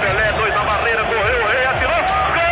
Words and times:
Pelé, 0.00 0.32
dois 0.36 0.54
na 0.54 0.62
barreira, 0.64 1.02
correu, 1.04 1.42
o 1.42 1.46
rei 1.48 1.64
atirou. 1.64 2.02
Gol! 2.34 2.44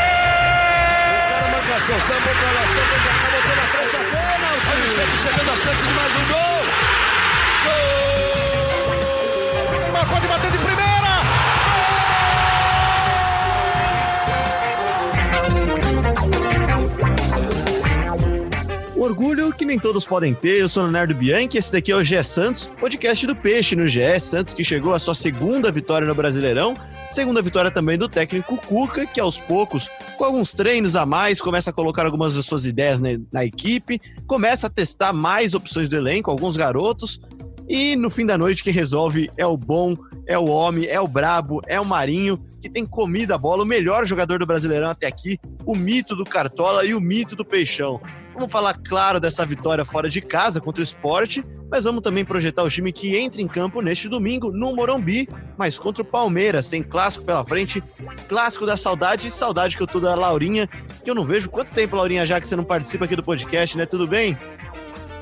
O 1.12 1.28
cara 1.28 1.48
marcação, 1.48 2.00
sambou 2.00 2.34
pra 2.34 2.50
lá, 2.52 2.66
sambou 2.66 2.98
pra 2.98 3.12
cá, 3.12 3.28
botou 3.30 3.56
na 3.56 3.62
frente 3.62 3.96
a 3.96 3.98
pênalti. 3.98 4.70
Olha 4.70 4.84
o 4.84 4.88
Santos 4.88 5.20
chegando 5.20 5.50
a 5.50 5.56
chance 5.56 5.86
de 5.86 5.92
mais 5.92 6.16
um 6.16 6.24
gol. 6.28 6.64
Gol! 7.64 8.16
O 9.76 9.78
Neymar 9.80 10.06
pode 10.08 10.26
bater 10.28 10.50
de 10.50 10.58
primeira. 10.58 10.77
Orgulho 19.08 19.50
que 19.54 19.64
nem 19.64 19.78
todos 19.78 20.04
podem 20.04 20.34
ter, 20.34 20.60
eu 20.60 20.68
sou 20.68 20.82
Leonardo 20.82 21.14
Bianchi, 21.14 21.56
esse 21.56 21.72
daqui 21.72 21.90
é 21.90 21.96
o 21.96 22.04
GE 22.04 22.22
Santos, 22.22 22.66
podcast 22.78 23.26
do 23.26 23.34
Peixe 23.34 23.74
no 23.74 23.88
GE 23.88 24.20
Santos, 24.20 24.52
que 24.52 24.62
chegou 24.62 24.92
à 24.92 24.98
sua 24.98 25.14
segunda 25.14 25.72
vitória 25.72 26.06
no 26.06 26.14
Brasileirão, 26.14 26.74
segunda 27.10 27.40
vitória 27.40 27.70
também 27.70 27.96
do 27.96 28.06
técnico 28.06 28.58
Cuca, 28.58 29.06
que 29.06 29.18
aos 29.18 29.38
poucos, 29.38 29.88
com 30.18 30.24
alguns 30.24 30.52
treinos 30.52 30.94
a 30.94 31.06
mais, 31.06 31.40
começa 31.40 31.70
a 31.70 31.72
colocar 31.72 32.04
algumas 32.04 32.34
das 32.34 32.44
suas 32.44 32.66
ideias 32.66 33.00
na, 33.00 33.08
na 33.32 33.46
equipe, 33.46 33.98
começa 34.26 34.66
a 34.66 34.70
testar 34.70 35.14
mais 35.14 35.54
opções 35.54 35.88
do 35.88 35.96
elenco, 35.96 36.30
alguns 36.30 36.54
garotos, 36.54 37.18
e 37.66 37.96
no 37.96 38.10
fim 38.10 38.26
da 38.26 38.36
noite 38.36 38.62
que 38.62 38.70
resolve 38.70 39.30
é 39.38 39.46
o 39.46 39.56
bom, 39.56 39.96
é 40.26 40.38
o 40.38 40.46
homem, 40.46 40.84
é 40.86 41.00
o 41.00 41.08
brabo, 41.08 41.62
é 41.66 41.80
o 41.80 41.84
Marinho, 41.84 42.38
que 42.60 42.68
tem 42.68 42.84
comido 42.84 43.32
a 43.32 43.38
bola, 43.38 43.62
o 43.62 43.66
melhor 43.66 44.06
jogador 44.06 44.38
do 44.38 44.46
Brasileirão 44.46 44.90
até 44.90 45.06
aqui, 45.06 45.38
o 45.64 45.74
mito 45.74 46.14
do 46.14 46.24
Cartola 46.24 46.84
e 46.84 46.94
o 46.94 47.00
mito 47.00 47.34
do 47.34 47.44
Peixão. 47.44 48.00
Vamos 48.38 48.52
falar, 48.52 48.78
claro, 48.78 49.18
dessa 49.18 49.44
vitória 49.44 49.84
fora 49.84 50.08
de 50.08 50.20
casa 50.20 50.60
contra 50.60 50.80
o 50.80 50.84
esporte, 50.84 51.44
mas 51.68 51.82
vamos 51.82 52.02
também 52.02 52.24
projetar 52.24 52.62
o 52.62 52.70
time 52.70 52.92
que 52.92 53.16
entra 53.16 53.42
em 53.42 53.48
campo 53.48 53.80
neste 53.80 54.08
domingo 54.08 54.52
no 54.52 54.72
Morumbi, 54.76 55.28
mas 55.56 55.76
contra 55.76 56.02
o 56.02 56.06
Palmeiras. 56.06 56.68
Tem 56.68 56.80
clássico 56.80 57.24
pela 57.24 57.44
frente, 57.44 57.82
clássico 58.28 58.64
da 58.64 58.76
saudade, 58.76 59.28
saudade 59.28 59.76
que 59.76 59.82
eu 59.82 59.88
tô 59.88 59.98
da 59.98 60.14
Laurinha, 60.14 60.68
que 61.02 61.10
eu 61.10 61.16
não 61.16 61.24
vejo. 61.24 61.50
Quanto 61.50 61.72
tempo, 61.72 61.96
Laurinha, 61.96 62.24
já 62.24 62.40
que 62.40 62.46
você 62.46 62.54
não 62.54 62.62
participa 62.62 63.06
aqui 63.06 63.16
do 63.16 63.24
podcast, 63.24 63.76
né? 63.76 63.84
Tudo 63.84 64.06
bem? 64.06 64.38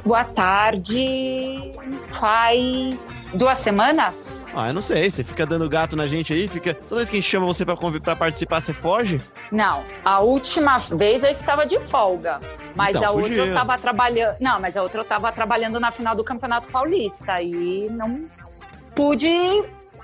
Boa 0.04 0.24
tarde. 0.24 1.72
Faz 2.10 3.30
duas 3.32 3.58
semanas? 3.60 4.28
Ah, 4.58 4.68
eu 4.68 4.74
não 4.74 4.80
sei. 4.80 5.10
Você 5.10 5.22
fica 5.22 5.44
dando 5.44 5.68
gato 5.68 5.94
na 5.94 6.06
gente 6.06 6.32
aí, 6.32 6.48
fica. 6.48 6.72
Toda 6.72 6.96
vez 6.96 7.10
que 7.10 7.16
a 7.16 7.20
gente 7.20 7.28
chama 7.30 7.44
você 7.44 7.62
pra, 7.64 7.76
conv- 7.76 8.00
pra 8.00 8.16
participar, 8.16 8.62
você 8.62 8.72
foge? 8.72 9.20
Não, 9.52 9.84
a 10.02 10.20
última 10.20 10.78
vez 10.78 11.22
eu 11.22 11.30
estava 11.30 11.66
de 11.66 11.78
folga. 11.78 12.40
Mas 12.74 12.96
Então, 12.96 13.08
a 13.08 13.12
outra 13.12 13.28
fugiu. 13.28 13.44
eu 13.44 13.48
estava 13.48 13.76
trabalhando. 13.76 14.36
Não, 14.40 14.58
mas 14.58 14.74
a 14.76 14.82
outra 14.82 15.00
eu 15.00 15.02
estava 15.02 15.30
trabalhando 15.30 15.78
na 15.78 15.90
final 15.90 16.16
do 16.16 16.24
Campeonato 16.24 16.70
Paulista 16.70 17.40
e 17.42 17.88
não 17.90 18.22
pude, 18.94 19.28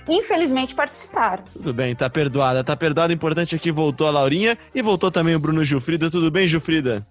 infelizmente, 0.09 0.75
participar. 0.75 1.43
Tudo 1.53 1.73
bem, 1.73 1.95
tá 1.97 2.11
perdoada. 2.11 2.63
Tá 2.63 2.77
perdoada. 2.77 3.11
O 3.11 3.15
importante 3.17 3.57
é 3.57 3.59
que 3.59 3.73
voltou 3.73 4.07
a 4.07 4.11
Laurinha 4.11 4.57
e 4.75 4.83
voltou 4.83 5.11
também 5.11 5.35
o 5.35 5.41
Bruno 5.41 5.65
Gilfrida. 5.65 6.11
Tudo 6.11 6.31
bem, 6.31 6.47
Gilfrida? 6.47 7.07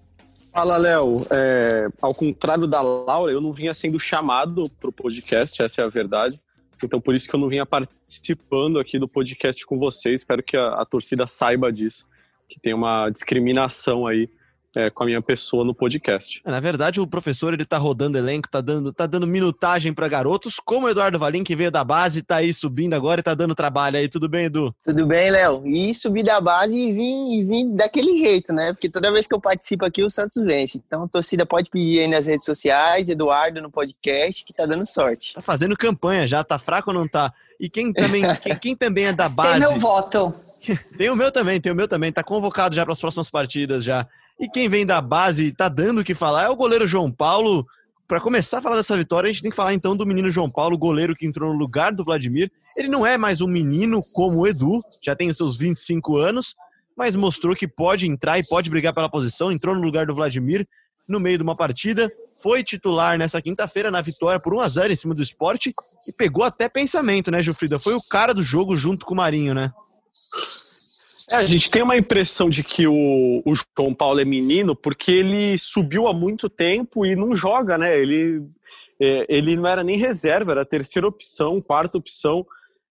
Fala, 0.53 0.77
Léo. 0.77 1.25
É, 1.31 1.87
ao 2.01 2.13
contrário 2.13 2.67
da 2.67 2.81
Laura, 2.81 3.31
eu 3.31 3.41
não 3.41 3.53
vinha 3.53 3.73
sendo 3.73 3.99
chamado 3.99 4.63
para 4.79 4.89
o 4.89 4.93
podcast, 4.93 5.61
essa 5.63 5.81
é 5.81 5.85
a 5.85 5.89
verdade. 5.89 6.39
Então, 6.83 6.99
por 6.99 7.15
isso 7.15 7.27
que 7.29 7.35
eu 7.35 7.39
não 7.39 7.47
vinha 7.47 7.65
participando 7.65 8.79
aqui 8.79 8.97
do 8.97 9.07
podcast 9.07 9.65
com 9.65 9.77
vocês. 9.77 10.21
Espero 10.21 10.41
que 10.41 10.57
a, 10.57 10.81
a 10.81 10.85
torcida 10.85 11.27
saiba 11.27 11.71
disso, 11.71 12.07
que 12.49 12.59
tem 12.59 12.73
uma 12.73 13.09
discriminação 13.09 14.07
aí 14.07 14.29
é, 14.75 14.89
com 14.89 15.03
a 15.03 15.05
minha 15.07 15.21
pessoa 15.21 15.65
no 15.65 15.73
podcast. 15.73 16.41
É, 16.45 16.51
Na 16.51 16.59
verdade, 16.59 16.99
o 17.01 17.07
professor 17.07 17.53
ele 17.53 17.65
tá 17.65 17.77
rodando 17.77 18.17
elenco, 18.17 18.49
tá 18.49 18.61
dando, 18.61 18.93
tá 18.93 19.05
dando 19.05 19.27
minutagem 19.27 19.93
pra 19.93 20.07
garotos, 20.07 20.59
como 20.63 20.87
o 20.87 20.89
Eduardo 20.89 21.19
Valim, 21.19 21.43
que 21.43 21.55
veio 21.55 21.71
da 21.71 21.83
base, 21.83 22.21
tá 22.21 22.37
aí 22.37 22.53
subindo 22.53 22.93
agora 22.93 23.19
e 23.19 23.23
tá 23.23 23.33
dando 23.33 23.55
trabalho 23.55 23.97
aí. 23.97 24.07
Tudo 24.07 24.29
bem, 24.29 24.45
Edu? 24.45 24.73
Tudo 24.85 25.05
bem, 25.05 25.29
Léo? 25.31 25.65
E 25.65 25.93
subi 25.93 26.23
da 26.23 26.39
base 26.39 26.75
e 26.75 26.93
vim, 26.93 27.33
e 27.33 27.43
vim 27.43 27.75
daquele 27.75 28.17
jeito, 28.19 28.53
né? 28.53 28.73
Porque 28.73 28.89
toda 28.89 29.11
vez 29.11 29.27
que 29.27 29.33
eu 29.35 29.41
participo 29.41 29.85
aqui, 29.85 30.03
o 30.03 30.09
Santos 30.09 30.41
vence. 30.43 30.81
Então, 30.85 31.03
a 31.03 31.07
torcida 31.07 31.45
pode 31.45 31.69
pedir 31.69 32.01
aí 32.01 32.07
nas 32.07 32.25
redes 32.25 32.45
sociais, 32.45 33.09
Eduardo 33.09 33.61
no 33.61 33.69
podcast, 33.71 34.43
que 34.45 34.53
tá 34.53 34.65
dando 34.65 34.85
sorte. 34.85 35.33
Tá 35.33 35.41
fazendo 35.41 35.75
campanha 35.75 36.27
já, 36.27 36.43
tá 36.43 36.57
fraco 36.57 36.91
ou 36.91 36.93
não 36.93 37.07
tá? 37.07 37.33
E 37.59 37.69
quem 37.69 37.93
também, 37.93 38.23
quem, 38.41 38.55
quem 38.57 38.75
também 38.75 39.05
é 39.05 39.13
da 39.13 39.27
Tem 39.27 39.35
base. 39.35 39.59
meu 39.59 39.75
voto. 39.75 40.33
Tem 40.97 41.09
o 41.09 41.15
meu 41.15 41.31
também, 41.31 41.59
tem 41.61 41.71
o 41.71 41.75
meu 41.75 41.87
também. 41.87 42.11
Tá 42.11 42.23
convocado 42.23 42.75
já 42.75 42.83
para 42.83 42.93
as 42.93 42.99
próximas 42.99 43.29
partidas 43.29 43.83
já. 43.83 44.07
E 44.41 44.49
quem 44.49 44.67
vem 44.67 44.87
da 44.87 44.99
base 44.99 45.45
e 45.45 45.51
tá 45.51 45.69
dando 45.69 46.01
o 46.01 46.03
que 46.03 46.15
falar 46.15 46.45
é 46.45 46.49
o 46.49 46.55
goleiro 46.55 46.87
João 46.87 47.11
Paulo. 47.11 47.63
Para 48.07 48.19
começar 48.19 48.57
a 48.57 48.61
falar 48.61 48.75
dessa 48.75 48.97
vitória, 48.97 49.29
a 49.29 49.31
gente 49.31 49.43
tem 49.43 49.51
que 49.51 49.55
falar 49.55 49.75
então 49.75 49.95
do 49.95 50.03
menino 50.03 50.31
João 50.31 50.49
Paulo, 50.49 50.75
goleiro 50.75 51.15
que 51.15 51.27
entrou 51.27 51.53
no 51.53 51.59
lugar 51.59 51.93
do 51.93 52.03
Vladimir. 52.03 52.51
Ele 52.75 52.87
não 52.87 53.05
é 53.05 53.19
mais 53.19 53.39
um 53.39 53.47
menino 53.47 54.01
como 54.13 54.39
o 54.39 54.47
Edu, 54.47 54.79
já 55.03 55.15
tem 55.15 55.31
seus 55.31 55.59
25 55.59 56.17
anos, 56.17 56.55
mas 56.97 57.15
mostrou 57.15 57.55
que 57.55 57.67
pode 57.67 58.07
entrar 58.07 58.39
e 58.39 58.47
pode 58.47 58.67
brigar 58.67 58.95
pela 58.95 59.07
posição. 59.07 59.51
Entrou 59.51 59.75
no 59.75 59.81
lugar 59.81 60.07
do 60.07 60.15
Vladimir 60.15 60.67
no 61.07 61.19
meio 61.19 61.37
de 61.37 61.43
uma 61.43 61.55
partida, 61.55 62.11
foi 62.41 62.63
titular 62.63 63.19
nessa 63.19 63.39
quinta-feira 63.41 63.91
na 63.91 64.01
vitória 64.01 64.39
por 64.39 64.55
1 64.55 64.59
a 64.61 64.67
0 64.67 64.93
em 64.93 64.95
cima 64.95 65.13
do 65.13 65.21
esporte 65.21 65.71
e 66.07 66.13
pegou 66.13 66.43
até 66.43 66.67
pensamento, 66.67 67.29
né, 67.29 67.43
Gilfrida? 67.43 67.77
Foi 67.77 67.93
o 67.93 68.01
cara 68.09 68.33
do 68.33 68.41
jogo 68.41 68.75
junto 68.75 69.05
com 69.05 69.13
o 69.13 69.17
Marinho, 69.17 69.53
né? 69.53 69.71
É, 71.31 71.37
a 71.37 71.45
gente 71.47 71.71
tem 71.71 71.81
uma 71.81 71.97
impressão 71.97 72.49
de 72.49 72.63
que 72.63 72.85
o, 72.87 73.41
o 73.45 73.53
João 73.77 73.93
Paulo 73.93 74.19
é 74.19 74.25
menino 74.25 74.75
porque 74.75 75.11
ele 75.11 75.57
subiu 75.57 76.07
há 76.07 76.13
muito 76.13 76.49
tempo 76.49 77.05
e 77.05 77.15
não 77.15 77.33
joga, 77.33 77.77
né? 77.77 77.97
Ele, 77.97 78.43
é, 78.99 79.25
ele 79.29 79.55
não 79.55 79.67
era 79.67 79.83
nem 79.83 79.97
reserva, 79.97 80.51
era 80.51 80.65
terceira 80.65 81.07
opção, 81.07 81.61
quarta 81.61 81.97
opção. 81.97 82.45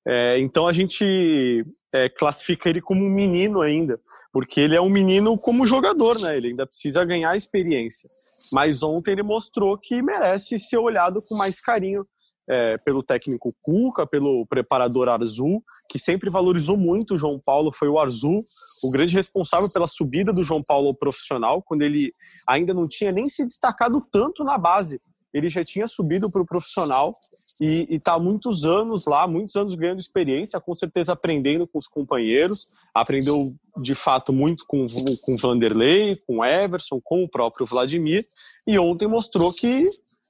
É, 0.06 0.38
então 0.38 0.66
a 0.66 0.72
gente 0.72 1.64
é, 1.92 2.08
classifica 2.08 2.68
ele 2.68 2.80
como 2.80 3.04
um 3.04 3.10
menino 3.10 3.60
ainda, 3.60 4.00
porque 4.32 4.60
ele 4.60 4.76
é 4.76 4.80
um 4.80 4.88
menino 4.88 5.36
como 5.36 5.66
jogador, 5.66 6.18
né? 6.20 6.36
Ele 6.36 6.48
ainda 6.48 6.66
precisa 6.66 7.04
ganhar 7.04 7.36
experiência. 7.36 8.08
Mas 8.52 8.82
ontem 8.82 9.12
ele 9.12 9.22
mostrou 9.22 9.76
que 9.76 10.00
merece 10.00 10.58
ser 10.58 10.78
olhado 10.78 11.20
com 11.20 11.36
mais 11.36 11.60
carinho 11.60 12.06
é, 12.50 12.76
pelo 12.78 13.00
técnico 13.00 13.54
Cuca, 13.62 14.04
pelo 14.04 14.44
preparador 14.44 15.08
Arzul, 15.08 15.62
que 15.88 16.00
sempre 16.00 16.28
valorizou 16.28 16.76
muito 16.76 17.14
o 17.14 17.18
João 17.18 17.38
Paulo, 17.38 17.72
foi 17.72 17.88
o 17.88 17.96
Arzul, 17.96 18.42
o 18.82 18.90
grande 18.90 19.14
responsável 19.14 19.70
pela 19.72 19.86
subida 19.86 20.32
do 20.32 20.42
João 20.42 20.60
Paulo 20.66 20.88
ao 20.88 20.94
profissional, 20.94 21.62
quando 21.62 21.82
ele 21.82 22.12
ainda 22.48 22.74
não 22.74 22.88
tinha 22.88 23.12
nem 23.12 23.28
se 23.28 23.46
destacado 23.46 24.04
tanto 24.10 24.42
na 24.42 24.58
base. 24.58 25.00
Ele 25.32 25.48
já 25.48 25.64
tinha 25.64 25.86
subido 25.86 26.28
para 26.28 26.42
o 26.42 26.46
profissional 26.46 27.14
e 27.60 27.86
está 27.88 28.18
muitos 28.18 28.64
anos 28.64 29.06
lá, 29.06 29.28
muitos 29.28 29.54
anos 29.54 29.76
ganhando 29.76 30.00
experiência, 30.00 30.60
com 30.60 30.74
certeza 30.74 31.12
aprendendo 31.12 31.68
com 31.68 31.78
os 31.78 31.86
companheiros, 31.86 32.70
aprendeu 32.92 33.54
de 33.80 33.94
fato 33.94 34.32
muito 34.32 34.64
com, 34.66 34.86
com 35.22 35.36
Vanderlei, 35.36 36.16
com 36.26 36.44
Everson, 36.44 37.00
com 37.00 37.22
o 37.22 37.28
próprio 37.28 37.64
Vladimir, 37.64 38.26
e 38.66 38.76
ontem 38.76 39.06
mostrou 39.06 39.52
que 39.52 39.82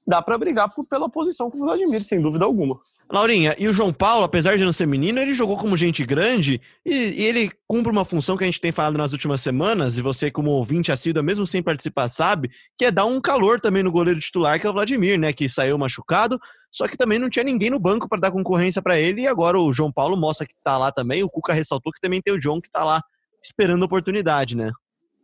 dá 0.07 0.21
para 0.21 0.37
brigar 0.37 0.73
por- 0.73 0.87
pela 0.87 1.09
posição 1.09 1.49
com 1.49 1.57
o 1.57 1.61
Vladimir, 1.61 2.03
sem 2.03 2.21
dúvida 2.21 2.45
alguma. 2.45 2.79
Laurinha, 3.09 3.53
e 3.59 3.67
o 3.67 3.73
João 3.73 3.91
Paulo, 3.91 4.23
apesar 4.23 4.57
de 4.57 4.63
não 4.63 4.71
ser 4.71 4.85
menino, 4.85 5.19
ele 5.19 5.33
jogou 5.33 5.57
como 5.57 5.75
gente 5.75 6.05
grande 6.05 6.61
e, 6.85 6.93
e 6.93 7.23
ele 7.23 7.51
cumpre 7.67 7.91
uma 7.91 8.05
função 8.05 8.37
que 8.37 8.43
a 8.43 8.47
gente 8.47 8.61
tem 8.61 8.71
falado 8.71 8.97
nas 8.97 9.11
últimas 9.11 9.41
semanas, 9.41 9.97
e 9.97 10.01
você, 10.01 10.31
como 10.31 10.51
ouvinte 10.51 10.93
assíduo, 10.93 11.21
mesmo 11.21 11.45
sem 11.45 11.61
participar, 11.61 12.07
sabe, 12.07 12.49
que 12.77 12.85
é 12.85 12.91
dar 12.91 13.05
um 13.05 13.19
calor 13.19 13.59
também 13.59 13.83
no 13.83 13.91
goleiro 13.91 14.19
titular, 14.19 14.59
que 14.59 14.65
é 14.65 14.69
o 14.69 14.73
Vladimir, 14.73 15.19
né? 15.19 15.33
Que 15.33 15.49
saiu 15.49 15.77
machucado, 15.77 16.39
só 16.71 16.87
que 16.87 16.95
também 16.95 17.19
não 17.19 17.29
tinha 17.29 17.43
ninguém 17.43 17.69
no 17.69 17.79
banco 17.79 18.07
para 18.07 18.21
dar 18.21 18.31
concorrência 18.31 18.81
para 18.81 18.97
ele, 18.97 19.23
e 19.23 19.27
agora 19.27 19.59
o 19.59 19.73
João 19.73 19.91
Paulo 19.91 20.15
mostra 20.15 20.47
que 20.47 20.55
tá 20.63 20.77
lá 20.77 20.89
também. 20.89 21.21
O 21.21 21.29
Cuca 21.29 21.51
ressaltou 21.51 21.91
que 21.91 21.99
também 21.99 22.21
tem 22.21 22.33
o 22.33 22.39
John 22.39 22.61
que 22.61 22.71
tá 22.71 22.85
lá 22.85 23.01
esperando 23.43 23.83
a 23.83 23.85
oportunidade, 23.87 24.55
né? 24.55 24.71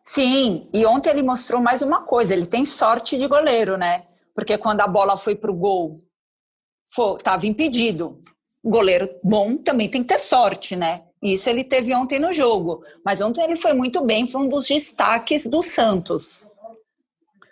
Sim, 0.01 0.67
e 0.73 0.85
ontem 0.85 1.09
ele 1.09 1.23
mostrou 1.23 1.61
mais 1.61 1.81
uma 1.81 2.01
coisa: 2.01 2.33
ele 2.33 2.45
tem 2.45 2.65
sorte 2.65 3.17
de 3.17 3.27
goleiro, 3.27 3.77
né? 3.77 4.03
Porque 4.37 4.55
quando 4.55 4.81
a 4.81 4.87
bola 4.87 5.17
foi 5.17 5.35
pro 5.35 5.51
gol, 5.51 5.97
estava 7.17 7.47
impedido. 7.47 8.21
Goleiro 8.63 9.09
bom 9.23 9.57
também 9.57 9.89
tem 9.89 10.03
que 10.03 10.09
ter 10.09 10.19
sorte, 10.19 10.75
né? 10.75 11.05
Isso 11.23 11.49
ele 11.49 11.63
teve 11.63 11.91
ontem 11.95 12.19
no 12.19 12.31
jogo. 12.31 12.83
Mas 13.03 13.19
ontem 13.19 13.43
ele 13.43 13.55
foi 13.55 13.73
muito 13.73 13.99
bem, 14.05 14.29
foi 14.29 14.41
um 14.41 14.47
dos 14.47 14.67
destaques 14.67 15.47
do 15.47 15.63
Santos. 15.63 16.47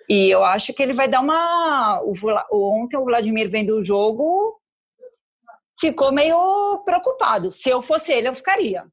E 0.08 0.30
eu 0.30 0.46
acho 0.46 0.76
que 0.76 0.84
ele 0.84 0.94
vai 0.94 1.08
dar 1.08 1.22
uma. 1.22 2.02
o 2.04 2.14
o- 2.52 2.84
Ontem 2.84 2.98
o 2.98 3.04
Vladimir 3.06 3.50
vendo 3.50 3.78
o 3.78 3.84
jogo 3.84 4.62
ficou 5.80 6.14
meio 6.14 6.84
preocupado. 6.86 7.52
Se 7.52 7.68
eu 7.72 7.82
fosse 7.82 8.14
ele, 8.14 8.28
eu 8.28 8.36
ficaria. 8.36 8.86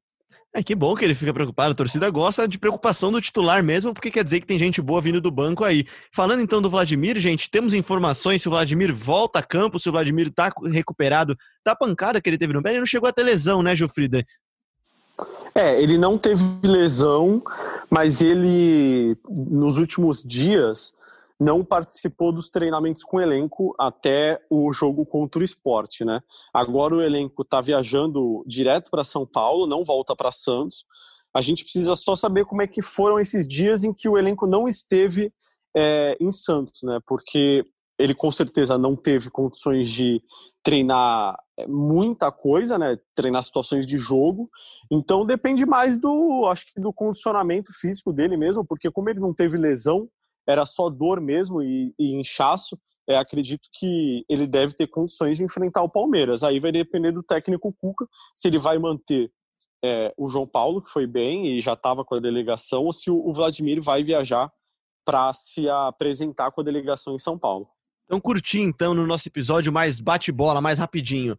É 0.54 0.62
que 0.62 0.74
bom 0.74 0.94
que 0.94 1.02
ele 1.02 1.14
fica 1.14 1.32
preocupado. 1.32 1.72
A 1.72 1.74
torcida 1.74 2.10
gosta 2.10 2.46
de 2.46 2.58
preocupação 2.58 3.10
do 3.10 3.22
titular 3.22 3.62
mesmo, 3.62 3.94
porque 3.94 4.10
quer 4.10 4.22
dizer 4.22 4.40
que 4.40 4.46
tem 4.46 4.58
gente 4.58 4.82
boa 4.82 5.00
vindo 5.00 5.18
do 5.18 5.30
banco 5.30 5.64
aí. 5.64 5.86
Falando 6.12 6.42
então 6.42 6.60
do 6.60 6.68
Vladimir, 6.68 7.18
gente, 7.18 7.50
temos 7.50 7.72
informações 7.72 8.42
se 8.42 8.48
o 8.48 8.50
Vladimir 8.50 8.94
volta 8.94 9.38
a 9.38 9.42
campo, 9.42 9.78
se 9.78 9.88
o 9.88 9.92
Vladimir 9.92 10.30
tá 10.30 10.52
recuperado 10.70 11.34
da 11.64 11.74
pancada 11.74 12.20
que 12.20 12.28
ele 12.28 12.36
teve 12.36 12.52
no 12.52 12.62
pé. 12.62 12.70
Ele 12.70 12.80
não 12.80 12.86
chegou 12.86 13.08
a 13.08 13.12
ter 13.12 13.22
lesão, 13.22 13.62
né, 13.62 13.74
Gilfrida? 13.74 14.26
É, 15.54 15.80
ele 15.82 15.96
não 15.96 16.18
teve 16.18 16.42
lesão, 16.62 17.42
mas 17.88 18.20
ele, 18.20 19.16
nos 19.30 19.78
últimos 19.78 20.22
dias, 20.22 20.94
não 21.42 21.64
participou 21.64 22.30
dos 22.32 22.48
treinamentos 22.48 23.02
com 23.02 23.16
o 23.16 23.20
elenco 23.20 23.74
até 23.78 24.40
o 24.48 24.72
jogo 24.72 25.04
contra 25.04 25.40
o 25.40 25.44
esporte, 25.44 26.04
né? 26.04 26.20
Agora 26.54 26.94
o 26.94 27.02
elenco 27.02 27.42
está 27.42 27.60
viajando 27.60 28.44
direto 28.46 28.90
para 28.90 29.02
São 29.02 29.26
Paulo, 29.26 29.66
não 29.66 29.84
volta 29.84 30.14
para 30.14 30.30
Santos. 30.30 30.84
A 31.34 31.40
gente 31.40 31.64
precisa 31.64 31.96
só 31.96 32.14
saber 32.14 32.44
como 32.44 32.62
é 32.62 32.66
que 32.66 32.80
foram 32.80 33.18
esses 33.18 33.48
dias 33.48 33.82
em 33.82 33.92
que 33.92 34.08
o 34.08 34.16
elenco 34.16 34.46
não 34.46 34.68
esteve 34.68 35.32
é, 35.76 36.16
em 36.20 36.30
Santos, 36.30 36.82
né? 36.84 37.00
Porque 37.06 37.64
ele 37.98 38.14
com 38.14 38.30
certeza 38.30 38.78
não 38.78 38.94
teve 38.94 39.28
condições 39.28 39.88
de 39.88 40.22
treinar 40.62 41.36
é, 41.58 41.66
muita 41.66 42.30
coisa, 42.30 42.78
né? 42.78 42.96
Treinar 43.16 43.42
situações 43.42 43.84
de 43.84 43.98
jogo. 43.98 44.48
Então 44.90 45.26
depende 45.26 45.66
mais 45.66 45.98
do, 45.98 46.46
acho 46.46 46.72
que 46.72 46.80
do 46.80 46.92
condicionamento 46.92 47.72
físico 47.72 48.12
dele 48.12 48.36
mesmo, 48.36 48.64
porque 48.64 48.90
como 48.92 49.10
ele 49.10 49.18
não 49.18 49.34
teve 49.34 49.58
lesão, 49.58 50.08
era 50.46 50.66
só 50.66 50.88
dor 50.88 51.20
mesmo 51.20 51.62
e, 51.62 51.94
e 51.98 52.14
inchaço. 52.14 52.78
É, 53.08 53.16
acredito 53.16 53.68
que 53.72 54.24
ele 54.28 54.46
deve 54.46 54.74
ter 54.74 54.86
condições 54.86 55.36
de 55.36 55.42
enfrentar 55.42 55.82
o 55.82 55.88
Palmeiras. 55.88 56.42
Aí 56.42 56.60
vai 56.60 56.70
depender 56.70 57.12
do 57.12 57.22
técnico 57.22 57.72
Cuca 57.72 58.06
se 58.36 58.48
ele 58.48 58.58
vai 58.58 58.78
manter 58.78 59.30
é, 59.84 60.14
o 60.16 60.28
João 60.28 60.46
Paulo, 60.46 60.80
que 60.80 60.90
foi 60.90 61.06
bem 61.06 61.56
e 61.56 61.60
já 61.60 61.72
estava 61.72 62.04
com 62.04 62.14
a 62.14 62.20
delegação, 62.20 62.84
ou 62.84 62.92
se 62.92 63.10
o, 63.10 63.16
o 63.16 63.32
Vladimir 63.32 63.82
vai 63.82 64.04
viajar 64.04 64.50
para 65.04 65.32
se 65.32 65.68
apresentar 65.68 66.52
com 66.52 66.60
a 66.60 66.64
delegação 66.64 67.14
em 67.14 67.18
São 67.18 67.36
Paulo. 67.36 67.66
Então, 68.04 68.20
curti 68.20 68.60
então 68.60 68.94
no 68.94 69.06
nosso 69.06 69.28
episódio 69.28 69.72
mais 69.72 69.98
bate-bola, 69.98 70.60
mais 70.60 70.78
rapidinho. 70.78 71.36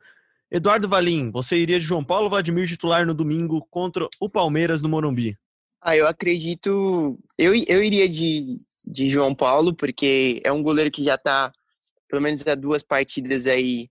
Eduardo 0.52 0.88
Valim, 0.88 1.32
você 1.32 1.58
iria 1.58 1.80
de 1.80 1.86
João 1.86 2.04
Paulo 2.04 2.30
Vladimir 2.30 2.68
titular 2.68 3.06
no 3.06 3.14
domingo 3.14 3.66
contra 3.72 4.08
o 4.20 4.30
Palmeiras 4.30 4.82
no 4.82 4.90
Morumbi? 4.90 5.38
Ah, 5.82 5.98
eu 5.98 6.08
acredito. 6.08 7.18
Eu, 7.38 7.54
eu 7.68 7.84
iria 7.84 8.08
de, 8.08 8.58
de 8.86 9.10
João 9.10 9.34
Paulo, 9.34 9.74
porque 9.74 10.42
é 10.44 10.52
um 10.52 10.64
goleiro 10.64 10.92
que 10.92 11.04
já 11.04 11.16
está, 11.16 11.52
pelo 12.10 12.22
menos 12.22 12.46
há 12.48 12.56
duas 12.56 12.84
partidas 12.84 13.48
aí, 13.48 13.90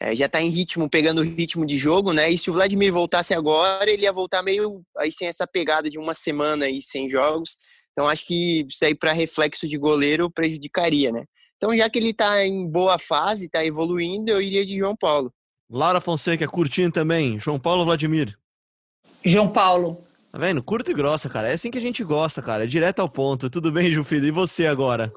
é, 0.00 0.14
já 0.14 0.26
está 0.26 0.42
em 0.42 0.48
ritmo, 0.48 0.90
pegando 0.90 1.20
o 1.20 1.24
ritmo 1.24 1.64
de 1.64 1.76
jogo, 1.76 2.12
né? 2.12 2.30
E 2.30 2.36
se 2.36 2.50
o 2.50 2.52
Vladimir 2.52 2.92
voltasse 2.92 3.32
agora, 3.34 3.90
ele 3.90 4.02
ia 4.02 4.12
voltar 4.12 4.42
meio 4.42 4.82
aí 4.98 5.10
sem 5.10 5.26
essa 5.26 5.46
pegada 5.46 5.88
de 5.88 5.98
uma 5.98 6.12
semana 6.12 6.66
aí 6.66 6.82
sem 6.82 7.08
jogos. 7.08 7.56
Então 7.92 8.08
acho 8.08 8.26
que 8.26 8.66
isso 8.68 8.84
aí 8.84 8.94
para 8.94 9.12
reflexo 9.12 9.66
de 9.66 9.78
goleiro 9.78 10.30
prejudicaria, 10.30 11.10
né? 11.10 11.24
Então 11.56 11.74
já 11.74 11.88
que 11.88 11.98
ele 11.98 12.10
está 12.10 12.44
em 12.44 12.70
boa 12.70 12.98
fase, 12.98 13.46
está 13.46 13.64
evoluindo, 13.64 14.30
eu 14.30 14.42
iria 14.42 14.66
de 14.66 14.76
João 14.76 14.94
Paulo. 14.94 15.32
Laura 15.70 16.00
Fonseca, 16.00 16.46
curtindo 16.46 16.92
também. 16.92 17.40
João 17.40 17.58
Paulo 17.58 17.80
ou 17.80 17.86
Vladimir? 17.86 18.38
João 19.24 19.48
Paulo. 19.50 19.96
Tá 20.36 20.40
vendo? 20.40 20.62
Curto 20.62 20.90
e 20.90 20.94
grossa, 20.94 21.30
cara. 21.30 21.48
É 21.48 21.54
assim 21.54 21.70
que 21.70 21.78
a 21.78 21.80
gente 21.80 22.04
gosta, 22.04 22.42
cara. 22.42 22.64
É 22.64 22.66
direto 22.66 23.00
ao 23.00 23.08
ponto. 23.08 23.48
Tudo 23.48 23.72
bem, 23.72 23.90
Jufida? 23.90 24.26
E 24.26 24.30
você 24.30 24.66
agora? 24.66 25.10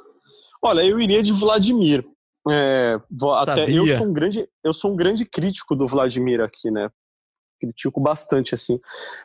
Olha, 0.64 0.82
eu 0.82 0.98
iria 0.98 1.22
de 1.22 1.34
Vladimir. 1.34 2.06
É, 2.50 2.98
até 3.42 3.70
eu 3.70 3.86
sou 3.86 4.08
um 4.08 4.14
grande, 4.14 4.48
eu 4.64 4.72
sou 4.72 4.94
um 4.94 4.96
grande 4.96 5.26
crítico 5.26 5.76
do 5.76 5.86
Vladimir 5.86 6.40
aqui, 6.40 6.72
né? 6.72 6.90
Critico 7.60 8.00
bastante 8.00 8.56
assim. 8.56 8.80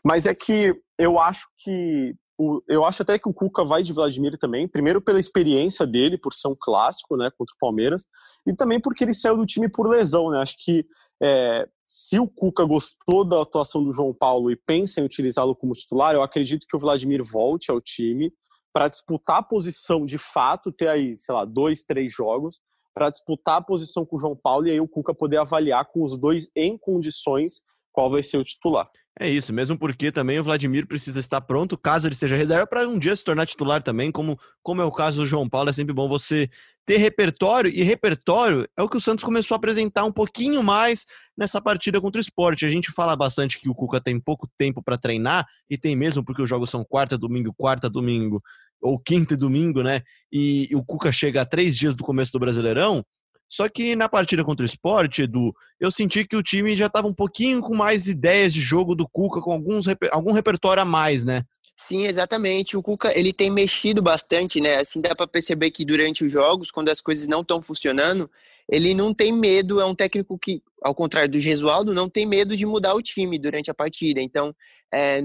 Mas 0.04 0.26
é 0.26 0.34
que 0.34 0.74
eu 0.98 1.20
acho 1.20 1.46
que 1.58 2.16
o, 2.36 2.60
eu 2.68 2.84
acho 2.84 3.02
até 3.02 3.16
que 3.16 3.28
o 3.28 3.32
Cuca 3.32 3.64
vai 3.64 3.84
de 3.84 3.92
Vladimir 3.92 4.36
também, 4.36 4.66
primeiro 4.66 5.00
pela 5.00 5.20
experiência 5.20 5.86
dele, 5.86 6.18
por 6.18 6.32
ser 6.32 6.48
um 6.48 6.56
clássico, 6.58 7.16
né, 7.16 7.30
contra 7.38 7.54
o 7.54 7.58
Palmeiras, 7.60 8.06
e 8.44 8.52
também 8.52 8.80
porque 8.80 9.04
ele 9.04 9.14
saiu 9.14 9.36
do 9.36 9.46
time 9.46 9.68
por 9.68 9.88
lesão, 9.88 10.28
né? 10.32 10.40
Acho 10.40 10.56
que 10.58 10.84
é, 11.22 11.68
se 11.88 12.18
o 12.18 12.28
Cuca 12.28 12.64
gostou 12.64 13.24
da 13.24 13.40
atuação 13.40 13.84
do 13.84 13.92
João 13.92 14.12
Paulo 14.14 14.50
e 14.50 14.56
pensa 14.56 15.00
em 15.00 15.04
utilizá-lo 15.04 15.54
como 15.54 15.72
titular, 15.72 16.14
eu 16.14 16.22
acredito 16.22 16.66
que 16.68 16.76
o 16.76 16.80
Vladimir 16.80 17.22
volte 17.22 17.70
ao 17.70 17.80
time 17.80 18.32
para 18.72 18.88
disputar 18.88 19.38
a 19.38 19.42
posição 19.42 20.04
de 20.04 20.18
fato, 20.18 20.72
ter 20.72 20.88
aí, 20.88 21.16
sei 21.16 21.34
lá, 21.34 21.44
dois, 21.44 21.84
três 21.84 22.12
jogos, 22.12 22.60
para 22.92 23.10
disputar 23.10 23.58
a 23.58 23.62
posição 23.62 24.04
com 24.04 24.16
o 24.16 24.18
João 24.18 24.36
Paulo 24.36 24.66
e 24.66 24.70
aí 24.70 24.80
o 24.80 24.88
Cuca 24.88 25.14
poder 25.14 25.38
avaliar 25.38 25.84
com 25.86 26.02
os 26.02 26.18
dois 26.18 26.48
em 26.56 26.76
condições 26.78 27.62
qual 27.92 28.10
vai 28.10 28.22
ser 28.22 28.38
o 28.38 28.44
titular. 28.44 28.90
É 29.18 29.30
isso, 29.30 29.52
mesmo 29.52 29.78
porque 29.78 30.10
também 30.10 30.40
o 30.40 30.44
Vladimir 30.44 30.88
precisa 30.88 31.20
estar 31.20 31.40
pronto, 31.40 31.78
caso 31.78 32.08
ele 32.08 32.16
seja 32.16 32.34
reserva, 32.34 32.66
para 32.66 32.88
um 32.88 32.98
dia 32.98 33.14
se 33.14 33.22
tornar 33.22 33.46
titular 33.46 33.80
também, 33.80 34.10
como, 34.10 34.36
como 34.60 34.82
é 34.82 34.84
o 34.84 34.90
caso 34.90 35.22
do 35.22 35.26
João 35.26 35.48
Paulo. 35.48 35.70
É 35.70 35.72
sempre 35.72 35.94
bom 35.94 36.08
você 36.08 36.50
ter 36.84 36.96
repertório, 36.96 37.70
e 37.72 37.82
repertório 37.84 38.68
é 38.76 38.82
o 38.82 38.88
que 38.88 38.96
o 38.96 39.00
Santos 39.00 39.24
começou 39.24 39.54
a 39.54 39.58
apresentar 39.58 40.04
um 40.04 40.10
pouquinho 40.10 40.64
mais 40.64 41.06
nessa 41.38 41.60
partida 41.60 42.00
contra 42.00 42.18
o 42.18 42.20
esporte. 42.20 42.66
A 42.66 42.68
gente 42.68 42.90
fala 42.90 43.14
bastante 43.14 43.60
que 43.60 43.68
o 43.68 43.74
Cuca 43.74 44.00
tem 44.00 44.18
pouco 44.18 44.48
tempo 44.58 44.82
para 44.82 44.98
treinar, 44.98 45.46
e 45.70 45.78
tem 45.78 45.94
mesmo, 45.94 46.24
porque 46.24 46.42
os 46.42 46.48
jogos 46.48 46.68
são 46.68 46.84
quarta, 46.84 47.16
domingo, 47.16 47.54
quarta, 47.56 47.88
domingo, 47.88 48.42
ou 48.82 48.98
quinta 48.98 49.34
e 49.34 49.36
domingo, 49.36 49.80
né? 49.82 50.02
E, 50.30 50.68
e 50.70 50.74
o 50.74 50.84
Cuca 50.84 51.12
chega 51.12 51.40
a 51.40 51.46
três 51.46 51.78
dias 51.78 51.94
do 51.94 52.02
começo 52.02 52.32
do 52.32 52.40
Brasileirão. 52.40 53.04
Só 53.48 53.68
que 53.68 53.94
na 53.94 54.08
partida 54.08 54.44
contra 54.44 54.64
o 54.64 54.66
esporte, 54.66 55.22
Edu, 55.22 55.54
eu 55.78 55.90
senti 55.90 56.26
que 56.26 56.36
o 56.36 56.42
time 56.42 56.74
já 56.74 56.86
estava 56.86 57.06
um 57.06 57.14
pouquinho 57.14 57.60
com 57.60 57.74
mais 57.74 58.08
ideias 58.08 58.52
de 58.52 58.60
jogo 58.60 58.94
do 58.94 59.08
Cuca, 59.08 59.40
com 59.40 59.52
alguns, 59.52 59.86
algum 60.10 60.32
repertório 60.32 60.82
a 60.82 60.86
mais, 60.86 61.24
né? 61.24 61.44
Sim, 61.76 62.06
exatamente. 62.06 62.76
O 62.76 62.82
Cuca 62.82 63.16
ele 63.18 63.32
tem 63.32 63.50
mexido 63.50 64.00
bastante, 64.00 64.60
né? 64.60 64.76
Assim 64.76 65.00
dá 65.00 65.14
para 65.14 65.26
perceber 65.26 65.70
que 65.70 65.84
durante 65.84 66.24
os 66.24 66.30
jogos, 66.30 66.70
quando 66.70 66.88
as 66.88 67.00
coisas 67.00 67.26
não 67.26 67.40
estão 67.40 67.60
funcionando, 67.60 68.30
ele 68.70 68.94
não 68.94 69.12
tem 69.12 69.32
medo. 69.32 69.80
É 69.80 69.84
um 69.84 69.94
técnico 69.94 70.38
que, 70.38 70.62
ao 70.82 70.94
contrário 70.94 71.28
do 71.28 71.40
Gesualdo, 71.40 71.92
não 71.92 72.08
tem 72.08 72.26
medo 72.26 72.56
de 72.56 72.64
mudar 72.64 72.94
o 72.94 73.02
time 73.02 73.38
durante 73.38 73.70
a 73.70 73.74
partida. 73.74 74.20
Então, 74.20 74.54
é, 74.92 75.20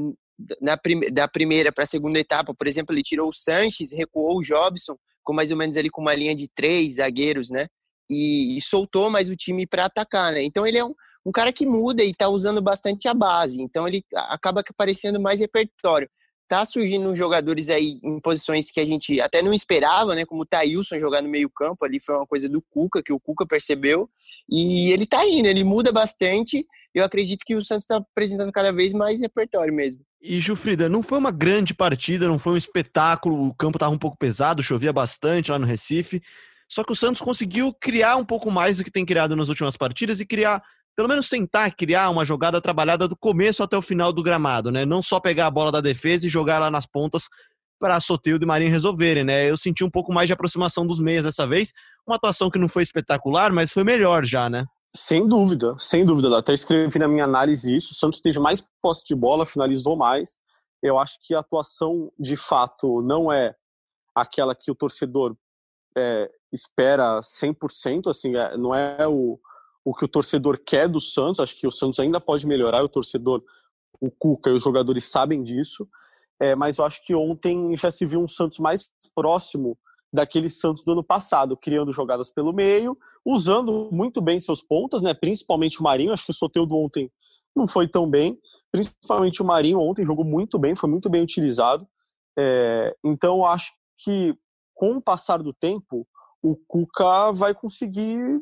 na 0.62 0.76
prim 0.78 1.00
da 1.12 1.28
primeira 1.28 1.72
para 1.72 1.84
a 1.84 1.88
segunda 1.88 2.20
etapa, 2.20 2.54
por 2.54 2.68
exemplo, 2.68 2.96
ele 2.96 3.04
tirou 3.04 3.30
o 3.30 3.34
Sanches, 3.34 3.92
recuou 3.92 4.40
o 4.40 4.44
Jobson, 4.44 4.96
com 5.24 5.34
mais 5.34 5.52
ou 5.52 5.58
menos 5.58 5.78
ali 5.78 5.90
com 5.90 6.02
uma 6.02 6.16
linha 6.16 6.36
de 6.36 6.48
três 6.48 6.96
zagueiros, 6.96 7.52
né? 7.52 7.68
E, 8.10 8.58
e 8.58 8.62
soltou 8.62 9.10
mais 9.10 9.30
o 9.30 9.36
time 9.36 9.68
para 9.68 9.86
atacar, 9.86 10.34
né? 10.34 10.44
Então 10.44 10.66
ele 10.66 10.78
é 10.78 10.84
um, 10.84 10.94
um 11.26 11.32
cara 11.32 11.54
que 11.54 11.66
muda 11.66 12.04
e 12.04 12.12
está 12.12 12.28
usando 12.30 12.62
bastante 12.62 13.08
a 13.08 13.14
base, 13.14 13.62
então 13.62 13.88
ele 13.88 14.04
acaba 14.14 14.62
aparecendo 14.62 15.20
mais 15.20 15.40
repertório. 15.40 16.10
Tá 16.48 16.66
surgindo 16.66 17.14
jogadores 17.16 17.70
aí 17.70 18.00
em 18.04 18.20
posições 18.20 18.72
que 18.72 18.80
a 18.80 18.86
gente 18.86 19.22
até 19.22 19.40
não 19.40 19.54
esperava, 19.54 20.16
né? 20.16 20.26
Como 20.26 20.42
o 20.42 20.46
Thailson 20.46 21.00
jogar 21.00 21.22
no 21.22 21.30
meio-campo 21.30 21.86
ali 21.86 22.00
foi 22.00 22.16
uma 22.16 22.26
coisa 22.26 22.50
do 22.50 22.60
Cuca, 22.72 23.04
que 23.04 23.14
o 23.14 23.20
Cuca 23.20 23.46
percebeu. 23.46 24.10
E 24.50 24.92
ele 24.92 25.06
tá 25.06 25.24
indo, 25.28 25.48
ele 25.48 25.64
muda 25.64 25.92
bastante. 25.92 26.66
Eu 26.92 27.06
acredito 27.06 27.44
que 27.46 27.56
o 27.56 27.64
Santos 27.64 27.84
está 27.84 27.98
apresentando 27.98 28.52
cada 28.52 28.72
vez 28.72 28.94
mais 28.94 29.22
repertório 29.22 29.72
mesmo. 29.72 30.02
E 30.22 30.40
Jufrida, 30.40 30.90
não 30.90 31.02
foi 31.02 31.18
uma 31.18 31.32
grande 31.32 31.74
partida, 31.74 32.28
não 32.28 32.40
foi 32.40 32.54
um 32.54 32.58
espetáculo, 32.58 33.48
o 33.48 33.54
campo 33.54 33.78
estava 33.78 33.94
um 33.94 33.98
pouco 33.98 34.18
pesado, 34.18 34.62
chovia 34.64 34.92
bastante 34.92 35.50
lá 35.50 35.58
no 35.58 35.66
Recife, 35.66 36.22
só 36.70 36.84
que 36.84 36.92
o 36.92 36.96
Santos 36.96 37.22
conseguiu 37.22 37.74
criar 37.74 38.16
um 38.16 38.24
pouco 38.24 38.52
mais 38.52 38.78
do 38.78 38.84
que 38.84 38.92
tem 38.92 39.06
criado 39.06 39.36
nas 39.36 39.50
últimas 39.50 39.76
partidas 39.76 40.20
e 40.20 40.26
criar, 40.26 40.62
pelo 40.96 41.10
menos 41.10 41.28
tentar 41.28 41.72
criar 41.72 42.10
uma 42.12 42.24
jogada 42.24 42.62
trabalhada 42.62 43.08
do 43.08 43.18
começo 43.18 43.64
até 43.64 43.76
o 43.76 43.82
final 43.82 44.14
do 44.14 44.22
gramado, 44.22 44.72
né? 44.72 44.86
Não 44.86 45.02
só 45.02 45.20
pegar 45.20 45.48
a 45.48 45.52
bola 45.52 45.72
da 45.72 45.82
defesa 45.82 46.28
e 46.28 46.30
jogar 46.30 46.60
lá 46.60 46.70
nas 46.70 46.86
pontas 46.86 47.28
para 47.80 48.00
Soteldo 48.00 48.46
e 48.46 48.48
Marinho 48.48 48.70
resolverem, 48.70 49.24
né? 49.24 49.50
Eu 49.50 49.58
senti 49.58 49.84
um 49.84 49.90
pouco 49.90 50.14
mais 50.14 50.28
de 50.28 50.34
aproximação 50.34 50.86
dos 50.86 51.00
meias 51.00 51.24
dessa 51.24 51.48
vez. 51.48 51.74
Uma 52.06 52.18
atuação 52.18 52.52
que 52.52 52.60
não 52.60 52.68
foi 52.68 52.84
espetacular, 52.84 53.52
mas 53.52 53.72
foi 53.72 53.84
melhor 53.84 54.24
já, 54.24 54.50
né? 54.50 54.66
Sem 54.94 55.28
dúvida, 55.28 55.76
sem 55.80 56.06
dúvida. 56.06 56.38
Até 56.38 56.54
escrevi 56.54 57.00
na 57.00 57.08
minha 57.08 57.24
análise 57.24 57.76
isso. 57.76 57.94
O 57.94 57.96
Santos 57.96 58.22
teve 58.22 58.38
mais 58.38 58.64
posse 58.82 59.04
de 59.08 59.16
bola, 59.16 59.46
finalizou 59.46 59.96
mais. 59.96 60.38
Eu 60.84 61.00
acho 61.00 61.18
que 61.22 61.34
a 61.34 61.40
atuação, 61.40 62.12
de 62.20 62.36
fato, 62.36 63.02
não 63.02 63.32
é 63.32 63.56
aquela 64.16 64.54
que 64.54 64.72
o 64.72 64.76
torcedor 64.76 65.36
é, 66.00 66.30
espera 66.52 67.20
100%, 67.20 68.10
assim, 68.10 68.36
é, 68.36 68.58
não 68.58 68.74
é 68.74 69.08
o, 69.08 69.40
o 69.84 69.94
que 69.94 70.06
o 70.06 70.08
torcedor 70.08 70.60
quer 70.66 70.88
do 70.88 71.00
Santos, 71.00 71.40
acho 71.40 71.56
que 71.56 71.68
o 71.68 71.72
Santos 71.72 72.00
ainda 72.00 72.20
pode 72.20 72.48
melhorar, 72.48 72.84
o 72.84 72.90
torcedor, 72.90 73.44
o 74.00 74.10
Cuca 74.10 74.50
e 74.50 74.54
os 74.54 74.64
jogadores 74.64 75.06
sabem 75.06 75.44
disso, 75.44 75.88
é, 76.40 76.56
mas 76.56 76.78
eu 76.78 76.86
acho 76.86 77.06
que 77.06 77.14
ontem 77.14 77.76
já 77.76 77.92
se 77.92 78.06
viu 78.06 78.22
um 78.22 78.28
Santos 78.28 78.60
mais 78.60 78.92
próximo 79.14 79.78
daquele 80.12 80.50
Santos 80.50 80.84
do 80.84 80.94
ano 80.94 81.04
passado, 81.04 81.56
criando 81.56 81.92
jogadas 81.92 82.32
pelo 82.32 82.54
meio, 82.54 82.98
usando 83.24 83.90
muito 83.92 84.22
bem 84.22 84.40
seus 84.40 84.62
pontas, 84.62 85.02
né, 85.02 85.14
principalmente 85.14 85.80
o 85.80 85.84
Marinho, 85.84 86.14
acho 86.14 86.26
que 86.26 86.32
o 86.32 86.36
Soteudo 86.36 86.76
ontem 86.76 87.12
não 87.56 87.68
foi 87.68 87.88
tão 87.88 88.10
bem, 88.10 88.40
principalmente 88.72 89.42
o 89.42 89.46
Marinho 89.46 89.80
ontem 89.80 90.06
jogou 90.06 90.26
muito 90.26 90.58
bem, 90.58 90.76
foi 90.76 90.90
muito 90.90 91.10
bem 91.10 91.22
utilizado, 91.22 91.88
é, 92.38 92.96
então 93.04 93.46
acho 93.46 93.74
que 93.98 94.36
com 94.80 94.94
o 94.94 95.02
passar 95.02 95.44
do 95.44 95.52
tempo, 95.52 96.08
o 96.42 96.56
Cuca 96.56 97.34
vai 97.34 97.54
conseguir 97.54 98.42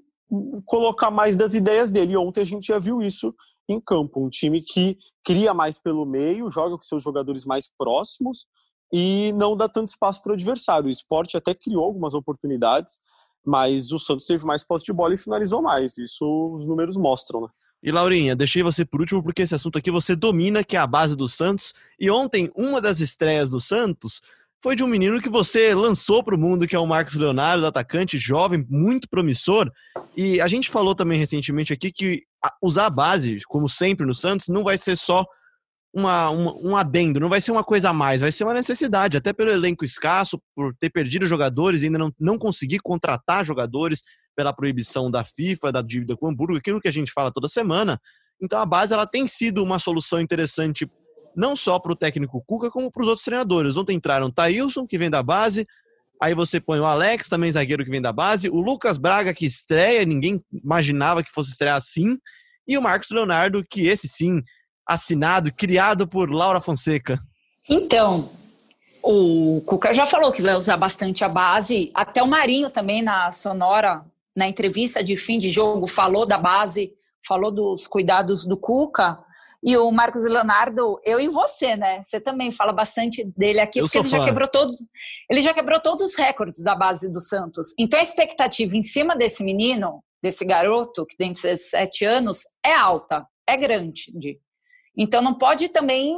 colocar 0.65 1.09
mais 1.09 1.35
das 1.35 1.55
ideias 1.55 1.91
dele. 1.91 2.15
Ontem 2.15 2.41
a 2.41 2.43
gente 2.43 2.67
já 2.67 2.77
viu 2.77 3.01
isso 3.01 3.33
em 3.67 3.81
campo. 3.81 4.23
Um 4.23 4.29
time 4.29 4.61
que 4.61 4.99
cria 5.25 5.51
mais 5.51 5.79
pelo 5.79 6.05
meio, 6.05 6.47
joga 6.47 6.75
com 6.75 6.81
seus 6.83 7.01
jogadores 7.01 7.43
mais 7.43 7.67
próximos 7.75 8.45
e 8.93 9.33
não 9.33 9.57
dá 9.57 9.67
tanto 9.67 9.87
espaço 9.87 10.21
para 10.21 10.29
o 10.29 10.33
adversário. 10.35 10.85
O 10.85 10.91
esporte 10.91 11.35
até 11.35 11.55
criou 11.55 11.83
algumas 11.83 12.13
oportunidades, 12.13 12.99
mas 13.43 13.91
o 13.91 13.97
Santos 13.97 14.27
teve 14.27 14.45
mais 14.45 14.63
posse 14.63 14.85
de 14.85 14.93
bola 14.93 15.15
e 15.15 15.17
finalizou 15.17 15.63
mais. 15.63 15.97
Isso 15.97 16.23
os 16.55 16.67
números 16.67 16.97
mostram, 16.97 17.41
né? 17.41 17.47
E 17.81 17.91
Laurinha, 17.91 18.35
deixei 18.35 18.61
você 18.61 18.85
por 18.85 18.99
último 18.99 19.23
porque 19.23 19.41
esse 19.41 19.55
assunto 19.55 19.79
aqui 19.79 19.89
você 19.89 20.15
domina, 20.15 20.63
que 20.63 20.77
é 20.77 20.79
a 20.79 20.85
base 20.85 21.15
do 21.15 21.27
Santos. 21.27 21.73
E 21.99 22.11
ontem, 22.11 22.51
uma 22.55 22.79
das 22.79 22.99
estreias 22.99 23.49
do 23.49 23.59
Santos 23.59 24.21
foi 24.61 24.75
de 24.75 24.83
um 24.83 24.87
menino 24.87 25.21
que 25.21 25.29
você 25.29 25.73
lançou 25.73 26.23
para 26.23 26.35
o 26.35 26.37
mundo, 26.37 26.67
que 26.67 26.75
é 26.75 26.79
o 26.79 26.87
Marcos 26.87 27.15
Leonardo, 27.15 27.65
atacante 27.65 28.17
jovem, 28.17 28.65
muito 28.69 29.07
promissor. 29.07 29.71
E 30.15 30.41
a 30.41 30.47
gente 30.47 30.69
falou 30.69 30.95
também 30.95 31.19
recentemente 31.19 31.71
aqui 31.71 31.91
que 31.91 32.23
usar 32.61 32.87
a 32.87 32.89
base, 32.89 33.39
como 33.47 33.69
sempre 33.69 34.05
no 34.05 34.15
Santos, 34.15 34.47
não 34.47 34.63
vai 34.63 34.77
ser 34.77 34.95
só 34.95 35.25
uma, 35.93 36.29
um, 36.29 36.69
um 36.71 36.75
adendo, 36.75 37.19
não 37.19 37.29
vai 37.29 37.41
ser 37.41 37.51
uma 37.51 37.63
coisa 37.63 37.89
a 37.89 37.93
mais, 37.93 38.21
vai 38.21 38.31
ser 38.31 38.43
uma 38.43 38.53
necessidade, 38.53 39.17
até 39.17 39.31
pelo 39.33 39.51
elenco 39.51 39.85
escasso, 39.85 40.39
por 40.55 40.75
ter 40.79 40.89
perdido 40.89 41.25
jogadores 41.27 41.81
e 41.81 41.85
ainda 41.85 41.97
não, 41.97 42.11
não 42.19 42.37
conseguir 42.37 42.79
contratar 42.79 43.45
jogadores 43.45 44.03
pela 44.35 44.53
proibição 44.53 45.09
da 45.09 45.23
FIFA, 45.23 45.71
da 45.71 45.81
dívida 45.81 46.15
com 46.15 46.27
o 46.27 46.29
Hamburgo, 46.29 46.57
aquilo 46.57 46.81
que 46.81 46.87
a 46.87 46.93
gente 46.93 47.11
fala 47.11 47.31
toda 47.31 47.47
semana. 47.47 47.99
Então 48.39 48.59
a 48.59 48.65
base 48.65 48.93
ela 48.93 49.07
tem 49.07 49.25
sido 49.27 49.63
uma 49.63 49.79
solução 49.79 50.21
interessante 50.21 50.87
não 51.37 51.55
só 51.55 51.77
para 51.77 51.91
o 51.91 51.95
técnico 51.95 52.43
Cuca, 52.43 52.71
como 52.71 52.91
para 52.91 53.03
os 53.03 53.07
outros 53.07 53.23
treinadores. 53.23 53.77
Ontem 53.77 53.95
entraram 53.95 54.25
o 54.25 54.31
Thailson, 54.31 54.87
que 54.87 54.97
vem 54.97 55.07
da 55.07 55.21
base, 55.21 55.67
aí 56.19 56.33
você 56.33 56.59
põe 56.59 56.79
o 56.79 56.85
Alex, 56.85 57.29
também 57.29 57.51
zagueiro 57.51 57.85
que 57.85 57.91
vem 57.91 58.01
da 58.01 58.11
base, 58.11 58.49
o 58.49 58.59
Lucas 58.59 58.97
Braga, 58.97 59.35
que 59.35 59.45
estreia, 59.45 60.03
ninguém 60.03 60.43
imaginava 60.51 61.23
que 61.23 61.31
fosse 61.31 61.51
estrear 61.51 61.75
assim, 61.75 62.17
e 62.67 62.75
o 62.75 62.81
Marcos 62.81 63.11
Leonardo, 63.11 63.63
que 63.63 63.87
esse 63.87 64.07
sim, 64.07 64.41
assinado, 64.83 65.53
criado 65.53 66.07
por 66.07 66.31
Laura 66.31 66.59
Fonseca. 66.59 67.19
Então, 67.69 68.31
o 69.03 69.61
Cuca 69.65 69.93
já 69.93 70.07
falou 70.07 70.31
que 70.31 70.41
vai 70.41 70.55
usar 70.55 70.75
bastante 70.75 71.23
a 71.23 71.29
base, 71.29 71.91
até 71.93 72.23
o 72.23 72.27
Marinho 72.27 72.71
também 72.71 73.03
na 73.03 73.31
Sonora, 73.31 74.03
na 74.35 74.47
entrevista 74.47 75.03
de 75.03 75.15
fim 75.15 75.37
de 75.37 75.51
jogo, 75.51 75.85
falou 75.85 76.25
da 76.25 76.37
base, 76.39 76.91
falou 77.25 77.51
dos 77.51 77.85
cuidados 77.85 78.43
do 78.43 78.57
Cuca. 78.57 79.19
E 79.67 79.75
o 79.75 79.91
Marcos 79.91 80.23
Leonardo, 80.23 80.97
eu 81.03 81.19
e 81.19 81.27
você, 81.27 81.75
né? 81.75 82.01
Você 82.01 82.21
também 82.21 82.51
fala 82.53 82.71
bastante 82.71 83.25
dele 83.35 83.59
aqui, 83.59 83.79
Eu 83.79 83.83
porque 83.83 83.97
ele 83.97 84.07
já 84.07 84.23
quebrou 84.23 84.47
todos, 84.47 84.77
ele 85.29 85.41
já 85.41 85.53
quebrou 85.53 85.77
todos 85.81 86.05
os 86.05 86.15
recordes 86.15 86.63
da 86.63 86.73
base 86.73 87.11
do 87.11 87.19
Santos. 87.19 87.73
Então 87.77 87.99
a 87.99 88.01
expectativa 88.01 88.77
em 88.77 88.81
cima 88.81 89.13
desse 89.13 89.43
menino, 89.43 90.01
desse 90.23 90.45
garoto 90.45 91.05
que 91.05 91.17
tem 91.17 91.33
17 91.33 92.05
anos, 92.05 92.43
é 92.65 92.73
alta, 92.73 93.27
é 93.45 93.57
grande. 93.57 94.39
Então 94.97 95.21
não 95.21 95.37
pode 95.37 95.67
também 95.67 96.15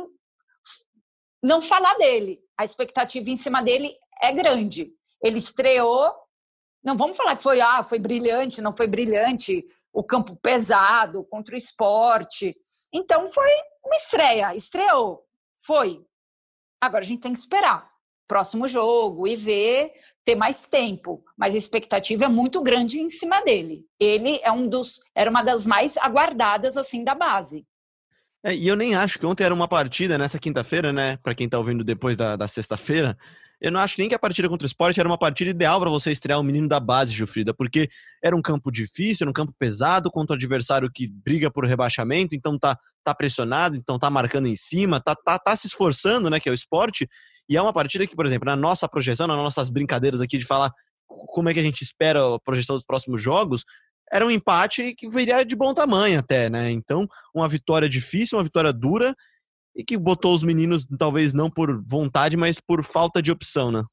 não 1.42 1.60
falar 1.60 1.96
dele. 1.96 2.40
A 2.56 2.64
expectativa 2.64 3.32
em 3.32 3.36
cima 3.36 3.64
dele 3.64 3.96
é 4.22 4.32
grande. 4.32 4.92
Ele 5.24 5.40
estreou, 5.40 6.14
não 6.84 6.96
vamos 6.96 7.18
falar 7.18 7.36
que 7.36 7.42
foi 7.42 7.60
ah, 7.62 7.82
foi 7.82 7.98
brilhante, 7.98 8.62
não 8.62 8.78
foi 8.78 8.86
brilhante, 8.86 9.66
o 9.92 10.04
campo 10.04 10.36
pesado 10.36 11.24
contra 11.24 11.56
o 11.56 11.58
esporte. 11.58 12.56
Então 12.94 13.28
foi 13.28 13.50
uma 13.84 13.96
estreia, 13.96 14.56
estreou, 14.56 15.26
foi. 15.66 16.06
Agora 16.82 17.04
a 17.04 17.08
gente 17.08 17.22
tem 17.22 17.34
que 17.34 17.40
esperar 17.40 17.90
próximo 18.30 18.68
jogo 18.68 19.28
e 19.28 19.36
ver, 19.36 19.92
ter 20.24 20.36
mais 20.36 20.68
tempo. 20.68 21.26
Mas 21.36 21.56
a 21.56 21.58
expectativa 21.58 22.26
é 22.26 22.28
muito 22.28 22.62
grande 22.62 23.00
em 23.00 23.10
cima 23.10 23.42
dele. 23.42 23.84
Ele 24.00 24.40
é 24.44 24.52
um 24.52 24.68
dos, 24.68 25.02
era 25.16 25.32
uma 25.32 25.42
das 25.42 25.66
mais 25.66 25.98
aguardadas 25.98 26.78
assim 26.78 27.04
da 27.04 27.16
base. 27.16 27.66
É, 28.46 28.56
e 28.56 28.68
eu 28.68 28.76
nem 28.76 28.96
acho 28.96 29.18
que 29.18 29.26
ontem 29.26 29.44
era 29.44 29.54
uma 29.54 29.68
partida 29.68 30.18
nessa 30.18 30.40
quinta-feira, 30.40 30.94
né? 30.94 31.18
Para 31.18 31.36
quem 31.36 31.50
tá 31.50 31.58
ouvindo 31.58 31.84
depois 31.84 32.16
da, 32.16 32.36
da 32.36 32.48
sexta-feira. 32.48 33.18
Eu 33.62 33.72
não 33.72 33.80
acho 33.80 33.96
nem 33.98 34.08
que 34.08 34.16
a 34.16 34.20
partida 34.20 34.48
contra 34.48 34.66
o 34.66 34.68
esporte 34.68 35.00
era 35.00 35.10
uma 35.10 35.18
partida 35.18 35.50
ideal 35.50 35.80
para 35.80 35.90
você 35.90 36.12
estrear 36.12 36.40
um 36.40 36.44
menino 36.44 36.68
da 36.68 36.80
base, 36.80 37.14
Gilfrida, 37.14 37.54
porque 37.54 37.90
era 38.24 38.36
um 38.36 38.42
campo 38.42 38.72
difícil, 38.72 39.26
era 39.26 39.30
um 39.30 39.34
campo 39.34 39.54
pesado 39.60 40.10
contra 40.10 40.34
o 40.34 40.38
adversário 40.38 40.90
que 40.94 41.08
briga 41.08 41.52
por 41.52 41.66
rebaixamento, 41.66 42.36
então 42.36 42.58
tá, 42.58 42.78
tá 43.04 43.14
pressionado, 43.14 43.76
então 43.76 44.00
tá 44.00 44.10
marcando 44.10 44.48
em 44.48 44.56
cima, 44.56 45.02
tá, 45.02 45.14
tá, 45.14 45.38
tá 45.38 45.56
se 45.56 45.68
esforçando, 45.68 46.30
né? 46.30 46.40
Que 46.40 46.48
é 46.48 46.52
o 46.52 46.56
esporte. 46.56 47.08
E 47.50 47.58
é 47.58 47.62
uma 47.62 47.74
partida 47.74 48.08
que, 48.08 48.16
por 48.16 48.26
exemplo, 48.26 48.46
na 48.46 48.56
nossa 48.56 48.88
projeção, 48.88 49.28
nas 49.28 49.36
nossas 49.36 49.70
brincadeiras 49.70 50.22
aqui 50.22 50.38
de 50.38 50.46
falar 50.46 50.72
como 51.08 51.50
é 51.50 51.54
que 51.54 51.60
a 51.60 51.64
gente 51.64 51.82
espera 51.82 52.36
a 52.36 52.40
projeção 52.40 52.76
dos 52.76 52.86
próximos 52.86 53.22
jogos, 53.22 53.66
era 54.12 54.26
um 54.26 54.32
empate 54.32 54.94
que 54.96 55.10
viria 55.10 55.44
de 55.44 55.56
bom 55.56 55.74
tamanho 55.74 56.20
até, 56.20 56.50
né? 56.50 56.72
Então, 56.72 57.08
uma 57.34 57.48
vitória 57.48 57.90
difícil, 57.90 58.38
uma 58.38 58.44
vitória 58.44 58.72
dura 58.72 59.16
e 59.76 59.84
que 59.84 59.98
botou 59.98 60.34
os 60.34 60.44
meninos, 60.44 60.86
talvez 60.98 61.34
não 61.34 61.50
por 61.50 61.82
vontade, 61.86 62.36
mas 62.36 62.60
por 62.60 62.84
falta 62.84 63.22
de 63.22 63.32
opção, 63.32 63.72
né? 63.72 63.84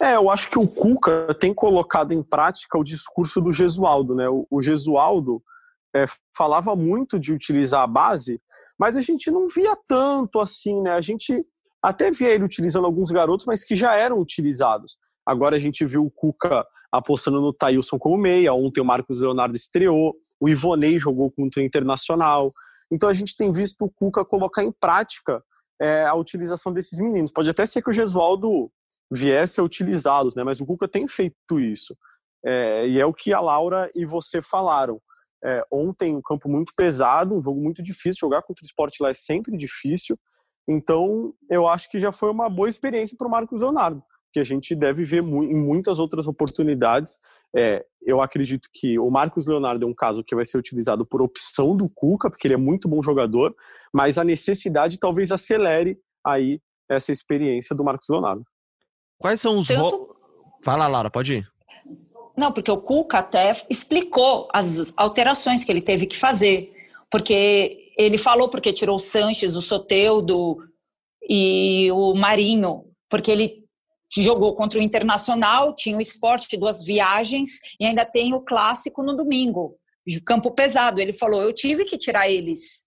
É, 0.00 0.16
eu 0.16 0.30
acho 0.30 0.50
que 0.50 0.58
o 0.58 0.66
Cuca 0.66 1.34
tem 1.38 1.52
colocado 1.52 2.12
em 2.12 2.22
prática 2.22 2.78
o 2.78 2.84
discurso 2.84 3.40
do 3.40 3.52
Gesualdo, 3.52 4.14
né? 4.14 4.26
O, 4.28 4.62
Gesualdo 4.62 5.42
é, 5.94 6.04
falava 6.36 6.74
muito 6.74 7.18
de 7.18 7.32
utilizar 7.32 7.82
a 7.82 7.86
base, 7.86 8.40
mas 8.78 8.96
a 8.96 9.00
gente 9.00 9.30
não 9.30 9.46
via 9.46 9.76
tanto 9.86 10.40
assim, 10.40 10.80
né? 10.80 10.92
A 10.92 11.00
gente 11.00 11.44
até 11.82 12.10
via 12.10 12.30
ele 12.30 12.44
utilizando 12.44 12.84
alguns 12.84 13.10
garotos, 13.10 13.46
mas 13.46 13.64
que 13.64 13.76
já 13.76 13.94
eram 13.94 14.20
utilizados. 14.20 14.96
Agora 15.24 15.56
a 15.56 15.60
gente 15.60 15.84
viu 15.84 16.04
o 16.04 16.10
Cuca 16.10 16.64
apostando 16.90 17.40
no 17.40 17.52
Thailson 17.52 17.98
como 17.98 18.16
meia, 18.16 18.54
ontem 18.54 18.80
o 18.80 18.84
Marcos 18.84 19.20
Leonardo 19.20 19.56
estreou, 19.56 20.16
o 20.40 20.48
Ivonei 20.48 20.98
jogou 20.98 21.30
contra 21.30 21.60
o 21.60 21.64
Internacional. 21.64 22.50
Então 22.90 23.08
a 23.08 23.14
gente 23.14 23.36
tem 23.36 23.52
visto 23.52 23.84
o 23.84 23.90
Cuca 23.90 24.24
colocar 24.24 24.64
em 24.64 24.72
prática 24.72 25.42
é, 25.80 26.04
a 26.04 26.14
utilização 26.14 26.72
desses 26.72 26.98
meninos. 26.98 27.30
Pode 27.30 27.50
até 27.50 27.64
ser 27.66 27.82
que 27.82 27.90
o 27.90 27.92
Gesualdo 27.92 28.70
viesse 29.10 29.60
a 29.60 29.64
utilizá-los, 29.64 30.34
né? 30.34 30.44
mas 30.44 30.60
o 30.60 30.66
Cuca 30.66 30.88
tem 30.88 31.06
feito 31.08 31.60
isso. 31.60 31.96
É, 32.44 32.86
e 32.88 33.00
é 33.00 33.06
o 33.06 33.14
que 33.14 33.32
a 33.32 33.40
Laura 33.40 33.88
e 33.94 34.04
você 34.04 34.40
falaram. 34.40 35.00
É, 35.44 35.64
ontem, 35.70 36.16
um 36.16 36.22
campo 36.22 36.48
muito 36.48 36.72
pesado, 36.76 37.34
um 37.34 37.40
jogo 37.40 37.60
muito 37.60 37.82
difícil. 37.82 38.20
Jogar 38.20 38.42
contra 38.42 38.62
o 38.62 38.66
esporte 38.66 39.02
lá 39.02 39.10
é 39.10 39.14
sempre 39.14 39.56
difícil. 39.56 40.18
Então, 40.68 41.32
eu 41.48 41.66
acho 41.66 41.88
que 41.90 41.98
já 41.98 42.12
foi 42.12 42.30
uma 42.30 42.48
boa 42.48 42.68
experiência 42.68 43.16
para 43.16 43.26
o 43.26 43.30
Marcos 43.30 43.60
Leonardo, 43.60 44.02
que 44.38 44.40
a 44.40 44.44
gente 44.44 44.74
deve 44.74 45.04
ver 45.04 45.22
mu 45.22 45.42
em 45.42 45.56
muitas 45.56 45.98
outras 45.98 46.26
oportunidades. 46.26 47.18
É, 47.54 47.84
eu 48.02 48.20
acredito 48.22 48.68
que 48.72 48.98
o 48.98 49.10
Marcos 49.10 49.46
Leonardo 49.46 49.84
é 49.84 49.88
um 49.88 49.94
caso 49.94 50.22
que 50.22 50.34
vai 50.34 50.44
ser 50.44 50.58
utilizado 50.58 51.04
por 51.04 51.20
opção 51.20 51.76
do 51.76 51.88
Cuca, 51.92 52.30
porque 52.30 52.46
ele 52.46 52.54
é 52.54 52.58
muito 52.58 52.88
bom 52.88 53.02
jogador, 53.02 53.54
mas 53.92 54.16
a 54.18 54.24
necessidade 54.24 54.98
talvez 54.98 55.32
acelere 55.32 55.98
aí 56.24 56.60
essa 56.88 57.10
experiência 57.10 57.74
do 57.74 57.82
Marcos 57.84 58.08
Leonardo. 58.08 58.44
Quais 59.18 59.40
são 59.40 59.58
os. 59.58 59.66
Tanto- 59.66 60.14
Fala, 60.62 60.86
Laura, 60.86 61.10
pode 61.10 61.34
ir. 61.34 61.48
Não, 62.36 62.52
porque 62.52 62.70
o 62.70 62.80
Cuca 62.80 63.18
até 63.18 63.50
explicou 63.68 64.48
as 64.52 64.92
alterações 64.96 65.64
que 65.64 65.72
ele 65.72 65.82
teve 65.82 66.06
que 66.06 66.16
fazer. 66.16 66.72
Porque 67.10 67.92
ele 67.98 68.16
falou 68.18 68.48
porque 68.48 68.72
tirou 68.72 68.96
o 68.96 69.00
Sanches, 69.00 69.56
o 69.56 69.62
Soteudo 69.62 70.58
e 71.28 71.90
o 71.90 72.14
Marinho, 72.14 72.84
porque 73.10 73.30
ele 73.30 73.67
jogou 74.22 74.54
contra 74.54 74.78
o 74.78 74.82
Internacional, 74.82 75.74
tinha 75.74 75.96
o 75.96 76.00
esporte, 76.00 76.56
duas 76.56 76.82
viagens, 76.82 77.58
e 77.78 77.84
ainda 77.86 78.04
tem 78.04 78.32
o 78.34 78.40
clássico 78.40 79.02
no 79.02 79.14
domingo, 79.14 79.76
campo 80.24 80.50
pesado. 80.50 81.00
Ele 81.00 81.12
falou: 81.12 81.42
eu 81.42 81.52
tive 81.52 81.84
que 81.84 81.98
tirar 81.98 82.28
eles. 82.28 82.86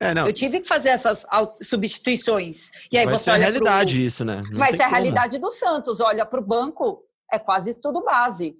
É. 0.00 0.12
Eu 0.20 0.32
tive 0.32 0.60
que 0.60 0.68
fazer 0.68 0.90
essas 0.90 1.26
substituições. 1.60 2.70
E 2.92 2.96
aí 2.98 3.04
vai 3.04 3.14
você 3.18 3.24
ser 3.24 3.30
a 3.30 3.34
olha 3.34 3.42
pro- 3.52 3.64
realidade 3.64 4.04
isso, 4.04 4.24
né? 4.24 4.40
Não 4.50 4.58
Vai 4.58 4.72
ser 4.72 4.82
a 4.82 4.86
como. 4.86 4.96
realidade 4.96 5.38
do 5.38 5.50
Santos. 5.50 5.98
Olha 6.00 6.24
para 6.24 6.38
o 6.40 6.44
banco, 6.44 7.02
é 7.32 7.38
quase 7.38 7.74
tudo 7.74 8.04
base. 8.04 8.54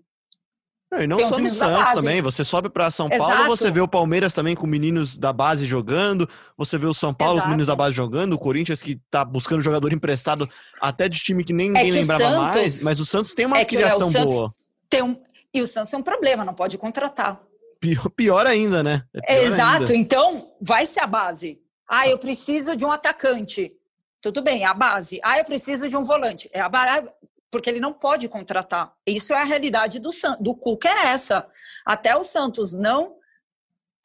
Não, 0.91 1.03
e 1.03 1.07
não 1.07 1.19
só 1.29 1.39
no 1.39 1.51
Santos 1.51 1.93
também. 1.93 2.23
Você 2.23 2.43
sobe 2.45 2.71
para 2.71 2.91
São 2.91 3.11
Paulo, 3.11 3.25
Exato. 3.35 3.47
você 3.49 3.71
vê 3.71 3.81
o 3.81 3.87
Palmeiras 3.89 4.33
também 4.33 4.57
com 4.57 4.67
meninos 4.67 5.19
da 5.19 5.33
base 5.35 5.67
jogando. 5.67 6.27
Você 6.57 6.79
vê 6.79 6.87
o 6.87 6.95
São 6.95 7.13
Paulo 7.13 7.35
com 7.35 7.39
Exato. 7.41 7.49
meninos 7.51 7.67
da 7.67 7.77
base 7.77 7.95
jogando. 7.95 8.33
O 8.33 8.39
Corinthians 8.39 8.83
que 8.83 8.97
tá 9.11 9.23
buscando 9.25 9.61
jogador 9.61 9.93
emprestado 9.93 10.49
até 10.81 11.07
de 11.09 11.19
time 11.19 11.45
que 11.45 11.53
nem 11.53 11.69
ninguém 11.69 11.83
É 11.83 11.85
que 11.85 11.91
o 11.91 12.01
lembrava 12.01 12.23
Santos- 12.25 12.41
mais. 12.57 12.83
Mas 12.83 13.01
o 13.01 13.05
Santos 13.05 13.35
tem 13.35 13.45
uma 13.45 13.59
É 13.59 13.65
que, 13.67 13.77
criação 13.77 14.11
boa. 14.11 14.55
Tem 14.89 15.03
um, 15.03 15.21
e 15.53 15.61
o 15.61 15.67
Santos 15.67 15.93
é 15.93 15.97
um 15.99 16.03
problema, 16.03 16.43
não 16.45 16.55
pode 16.55 16.79
contratar. 16.79 17.39
Pior, 17.79 18.09
pior 18.11 18.47
ainda, 18.47 18.83
né? 18.83 19.05
É 19.15 19.21
pior 19.21 19.45
Exato, 19.47 19.93
ainda. 19.93 19.97
então 19.97 20.53
vai 20.61 20.87
ser 20.87 21.01
a 21.01 21.07
base. 21.07 21.61
Ah, 21.87 22.09
eu 22.09 22.19
preciso 22.19 22.75
de 22.75 22.85
um 22.87 22.91
atacante. 22.91 23.73
Tudo 24.21 24.43
bem, 24.43 24.63
é 24.63 24.67
a 24.67 24.75
base. 24.75 25.21
Ah, 25.23 25.39
eu 25.39 25.45
preciso 25.45 25.89
de 25.89 25.97
um 25.97 26.03
volante. 26.05 26.49
É 26.53 26.61
a 26.61 26.69
base. 26.69 27.09
Porque 27.51 27.71
ele 27.71 27.81
não 27.81 27.93
pode 27.93 28.29
contratar. 28.29 28.93
Isso 29.07 29.33
é 29.33 29.41
a 29.41 29.45
realidade 29.45 29.99
do, 29.99 30.11
do 30.41 30.55
Cuca, 30.55 30.89
é 30.89 31.07
essa. 31.09 31.47
Até 31.87 32.17
o 32.17 32.23
Santos 32.25 32.73
não 32.75 33.17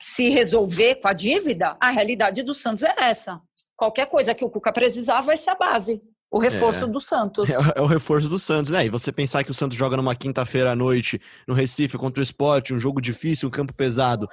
se 0.01 0.29
resolver 0.29 0.95
com 0.95 1.07
a 1.07 1.13
dívida, 1.13 1.77
a 1.79 1.89
realidade 1.89 2.43
do 2.43 2.53
Santos 2.53 2.83
é 2.83 2.93
essa. 2.97 3.39
Qualquer 3.75 4.05
coisa 4.07 4.33
que 4.35 4.43
o 4.43 4.49
Cuca 4.49 4.71
precisar 4.71 5.21
vai 5.21 5.37
ser 5.37 5.51
a 5.51 5.55
base. 5.55 6.01
O 6.31 6.39
reforço 6.39 6.85
É. 6.85 6.87
do 6.87 6.99
Santos. 6.99 7.49
É, 7.49 7.57
o- 7.59 7.73
é 7.75 7.81
o 7.81 7.85
reforço 7.85 8.27
do 8.27 8.39
Santos, 8.39 8.71
né? 8.71 8.85
E 8.85 8.89
você 8.89 9.11
pensar 9.11 9.43
que 9.43 9.51
o 9.51 9.53
Santos 9.53 9.77
joga 9.77 9.95
numa 9.97 10.15
quinta-feira 10.15 10.71
à 10.71 10.75
noite 10.75 11.21
no 11.47 11.53
Recife 11.53 11.97
contra 11.97 12.19
o 12.19 12.23
esporte, 12.23 12.73
um 12.73 12.79
jogo 12.79 12.99
difícil, 13.01 13.47
um 13.47 13.51
campo 13.51 13.73
pesado. 13.73 14.27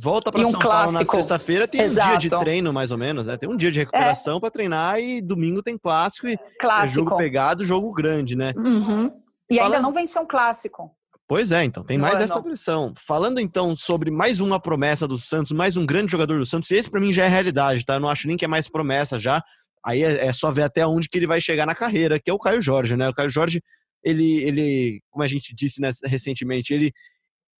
Volta 0.00 0.30
para 0.30 0.40
um 0.42 0.50
São 0.50 0.60
Paulo 0.60 0.76
na 0.92 0.98
clássico. 0.98 1.16
sexta-feira, 1.16 1.66
tem 1.66 1.80
um 1.80 1.84
dia 1.88 2.16
de 2.16 2.26
Exato. 2.28 2.34
É. 2.42 2.44
treino, 2.44 2.72
mais 2.72 2.90
ou 2.90 2.98
menos, 2.98 3.26
né? 3.26 3.36
Tem 3.36 3.48
um 3.48 3.56
dia 3.56 3.70
de 3.70 3.80
recuperação 3.80 4.38
para 4.40 4.50
treinar 4.50 5.00
e 5.00 5.20
domingo 5.20 5.62
tem 5.62 5.76
clássico 5.76 6.28
e 6.28 6.34
é 6.34 6.38
Clássico. 6.60 7.04
jogo 7.04 7.16
pegado, 7.16 7.64
jogo 7.64 7.92
grande, 7.92 8.36
né? 8.36 8.52
Uhum. 8.56 9.10
E 9.50 9.56
Falando- 9.56 9.74
ainda 9.74 9.80
não 9.82 9.92
venceu 9.92 10.22
um 10.22 10.26
clássico. 10.26 10.90
Pois 11.26 11.52
é, 11.52 11.62
então, 11.64 11.84
tem 11.84 11.98
mais 11.98 12.14
ano. 12.14 12.24
essa 12.24 12.40
pressão. 12.42 12.94
Falando 13.06 13.38
então 13.38 13.76
sobre 13.76 14.10
mais 14.10 14.40
uma 14.40 14.58
promessa 14.58 15.06
do 15.06 15.18
Santos, 15.18 15.52
mais 15.52 15.76
um 15.76 15.84
grande 15.84 16.10
jogador 16.12 16.38
do 16.38 16.46
Santos, 16.46 16.70
esse 16.70 16.88
para 16.90 17.00
mim 17.00 17.12
já 17.12 17.24
é 17.24 17.28
realidade, 17.28 17.84
tá? 17.84 17.94
Eu 17.94 18.00
não 18.00 18.08
acho 18.08 18.26
nem 18.26 18.36
que 18.36 18.44
é 18.46 18.48
mais 18.48 18.66
promessa 18.68 19.18
já. 19.18 19.42
Aí 19.84 20.02
é, 20.02 20.26
é, 20.26 20.32
só 20.32 20.50
ver 20.50 20.62
até 20.62 20.86
onde 20.86 21.08
que 21.08 21.18
ele 21.18 21.26
vai 21.26 21.40
chegar 21.40 21.66
na 21.66 21.74
carreira, 21.74 22.18
que 22.18 22.30
é 22.30 22.32
o 22.32 22.38
Caio 22.38 22.62
Jorge, 22.62 22.96
né? 22.96 23.08
O 23.08 23.12
Caio 23.14 23.28
Jorge, 23.28 23.62
ele, 24.02 24.42
ele 24.42 25.00
como 25.10 25.22
a 25.22 25.28
gente 25.28 25.54
disse 25.54 25.80
né, 25.82 25.90
recentemente, 26.04 26.72
ele, 26.72 26.92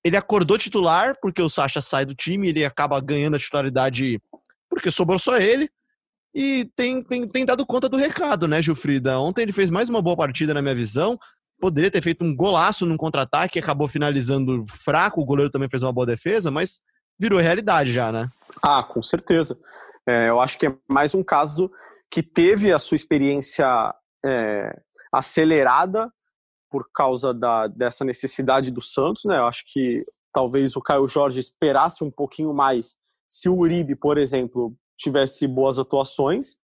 ele 0.09 0.17
acordou 0.17 0.59
titular 0.59 1.17
porque 1.21 1.41
o 1.41 1.49
Sacha 1.49 1.81
sai 1.81 2.05
do 2.05 2.15
time, 2.15 2.49
ele 2.49 2.65
acaba 2.65 3.01
ganhando 3.01 3.37
a 3.37 3.39
titularidade 3.39 4.21
porque 4.69 4.91
sobrou 4.91 5.19
só 5.19 5.39
ele. 5.39 5.71
E 6.35 6.71
tem, 6.77 7.03
tem, 7.03 7.27
tem 7.27 7.45
dado 7.45 7.67
conta 7.67 7.89
do 7.89 7.97
recado, 7.97 8.47
né, 8.47 8.61
Gilfrida? 8.61 9.19
Ontem 9.19 9.43
ele 9.43 9.53
fez 9.53 9.71
mais 9.71 9.89
uma 9.89 10.03
boa 10.03 10.17
partida, 10.17 10.53
na 10.53 10.63
minha 10.63 10.75
visão. 10.75 11.19
Poderia 11.61 11.91
ter 11.91 12.03
feito 12.03 12.25
um 12.25 12.35
golaço 12.35 12.87
num 12.87 12.97
contra-ataque, 12.97 13.59
acabou 13.59 13.89
finalizando 13.89 14.65
fraco. 14.69 15.21
O 15.21 15.25
goleiro 15.25 15.51
também 15.51 15.69
fez 15.69 15.83
uma 15.83 15.93
boa 15.93 16.07
defesa, 16.07 16.51
mas 16.51 16.81
virou 17.19 17.41
realidade 17.41 17.93
já, 17.93 18.13
né? 18.13 18.29
Ah, 18.63 18.83
com 18.83 19.03
certeza. 19.03 19.59
É, 20.07 20.29
eu 20.29 20.41
acho 20.41 20.59
que 20.59 20.67
é 20.67 20.75
mais 20.87 21.15
um 21.15 21.23
caso 21.23 21.69
que 22.11 22.23
teve 22.23 22.73
a 22.73 22.79
sua 22.79 22.97
experiência 22.97 23.67
é, 24.25 24.79
acelerada 25.13 26.11
por 26.71 26.91
causa 26.93 27.33
da, 27.33 27.67
dessa 27.67 28.05
necessidade 28.05 28.71
do 28.71 28.81
Santos, 28.81 29.25
né? 29.25 29.39
Eu 29.39 29.47
acho 29.47 29.65
que 29.73 30.03
talvez 30.33 30.77
o 30.77 30.83
Caio 30.83 31.07
Jorge 31.07 31.41
esperasse 31.41 32.05
um 32.05 32.11
pouquinho 32.11 32.53
mais 32.53 32.97
se 33.29 33.49
o 33.49 33.59
Uribe, 33.59 33.95
por 33.95 34.19
exemplo, 34.19 34.75
tivesse 34.97 35.47
boas 35.47 35.79
atuações, 35.79 36.57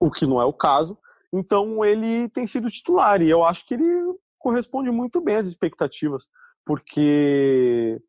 o 0.00 0.10
que 0.10 0.26
não 0.26 0.40
é 0.40 0.44
o 0.44 0.52
caso. 0.52 0.98
Então 1.32 1.84
ele 1.84 2.28
tem 2.30 2.46
sido 2.46 2.70
titular 2.70 3.20
e 3.20 3.28
eu 3.28 3.44
acho 3.44 3.66
que 3.66 3.74
ele 3.74 3.84
corresponde 4.38 4.90
muito 4.90 5.20
bem 5.20 5.36
às 5.36 5.46
expectativas, 5.46 6.28
porque 6.64 8.00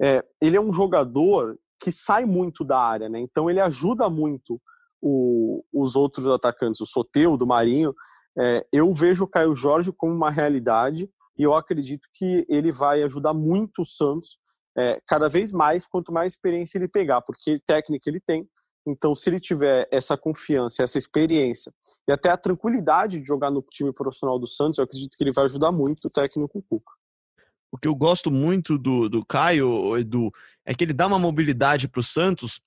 é, 0.00 0.24
ele 0.40 0.56
é 0.56 0.60
um 0.60 0.72
jogador 0.72 1.58
que 1.80 1.92
sai 1.92 2.24
muito 2.24 2.64
da 2.64 2.78
área, 2.78 3.08
né? 3.08 3.20
Então 3.20 3.50
ele 3.50 3.60
ajuda 3.60 4.08
muito 4.08 4.60
o, 5.00 5.62
os 5.72 5.94
outros 5.94 6.26
atacantes, 6.26 6.80
o 6.80 6.86
Soteu, 6.86 7.36
do 7.36 7.46
Marinho. 7.46 7.94
É, 8.38 8.66
eu 8.72 8.92
vejo 8.92 9.24
o 9.24 9.28
Caio 9.28 9.54
Jorge 9.54 9.92
como 9.92 10.12
uma 10.12 10.30
realidade 10.30 11.08
e 11.38 11.42
eu 11.42 11.54
acredito 11.54 12.08
que 12.12 12.44
ele 12.48 12.72
vai 12.72 13.02
ajudar 13.02 13.32
muito 13.32 13.82
o 13.82 13.84
Santos 13.84 14.38
é, 14.76 15.00
cada 15.06 15.28
vez 15.28 15.52
mais, 15.52 15.86
quanto 15.86 16.12
mais 16.12 16.32
experiência 16.32 16.78
ele 16.78 16.88
pegar, 16.88 17.20
porque 17.22 17.60
técnica 17.66 18.10
ele 18.10 18.20
tem. 18.20 18.48
Então, 18.86 19.14
se 19.14 19.30
ele 19.30 19.40
tiver 19.40 19.88
essa 19.90 20.16
confiança, 20.16 20.82
essa 20.82 20.98
experiência 20.98 21.72
e 22.06 22.12
até 22.12 22.28
a 22.28 22.36
tranquilidade 22.36 23.20
de 23.20 23.26
jogar 23.26 23.50
no 23.50 23.62
time 23.62 23.92
profissional 23.92 24.38
do 24.38 24.46
Santos, 24.46 24.78
eu 24.78 24.84
acredito 24.84 25.16
que 25.16 25.24
ele 25.24 25.32
vai 25.32 25.44
ajudar 25.44 25.72
muito 25.72 26.06
o 26.06 26.10
técnico 26.10 26.62
Cuca. 26.68 26.92
O 27.72 27.78
que 27.78 27.88
eu 27.88 27.94
gosto 27.94 28.30
muito 28.30 28.78
do, 28.78 29.08
do 29.08 29.24
Caio, 29.24 29.96
Edu, 29.96 30.30
é 30.64 30.74
que 30.74 30.84
ele 30.84 30.92
dá 30.92 31.06
uma 31.06 31.18
mobilidade 31.18 31.88
para 31.88 32.00
o 32.00 32.04
Santos 32.04 32.60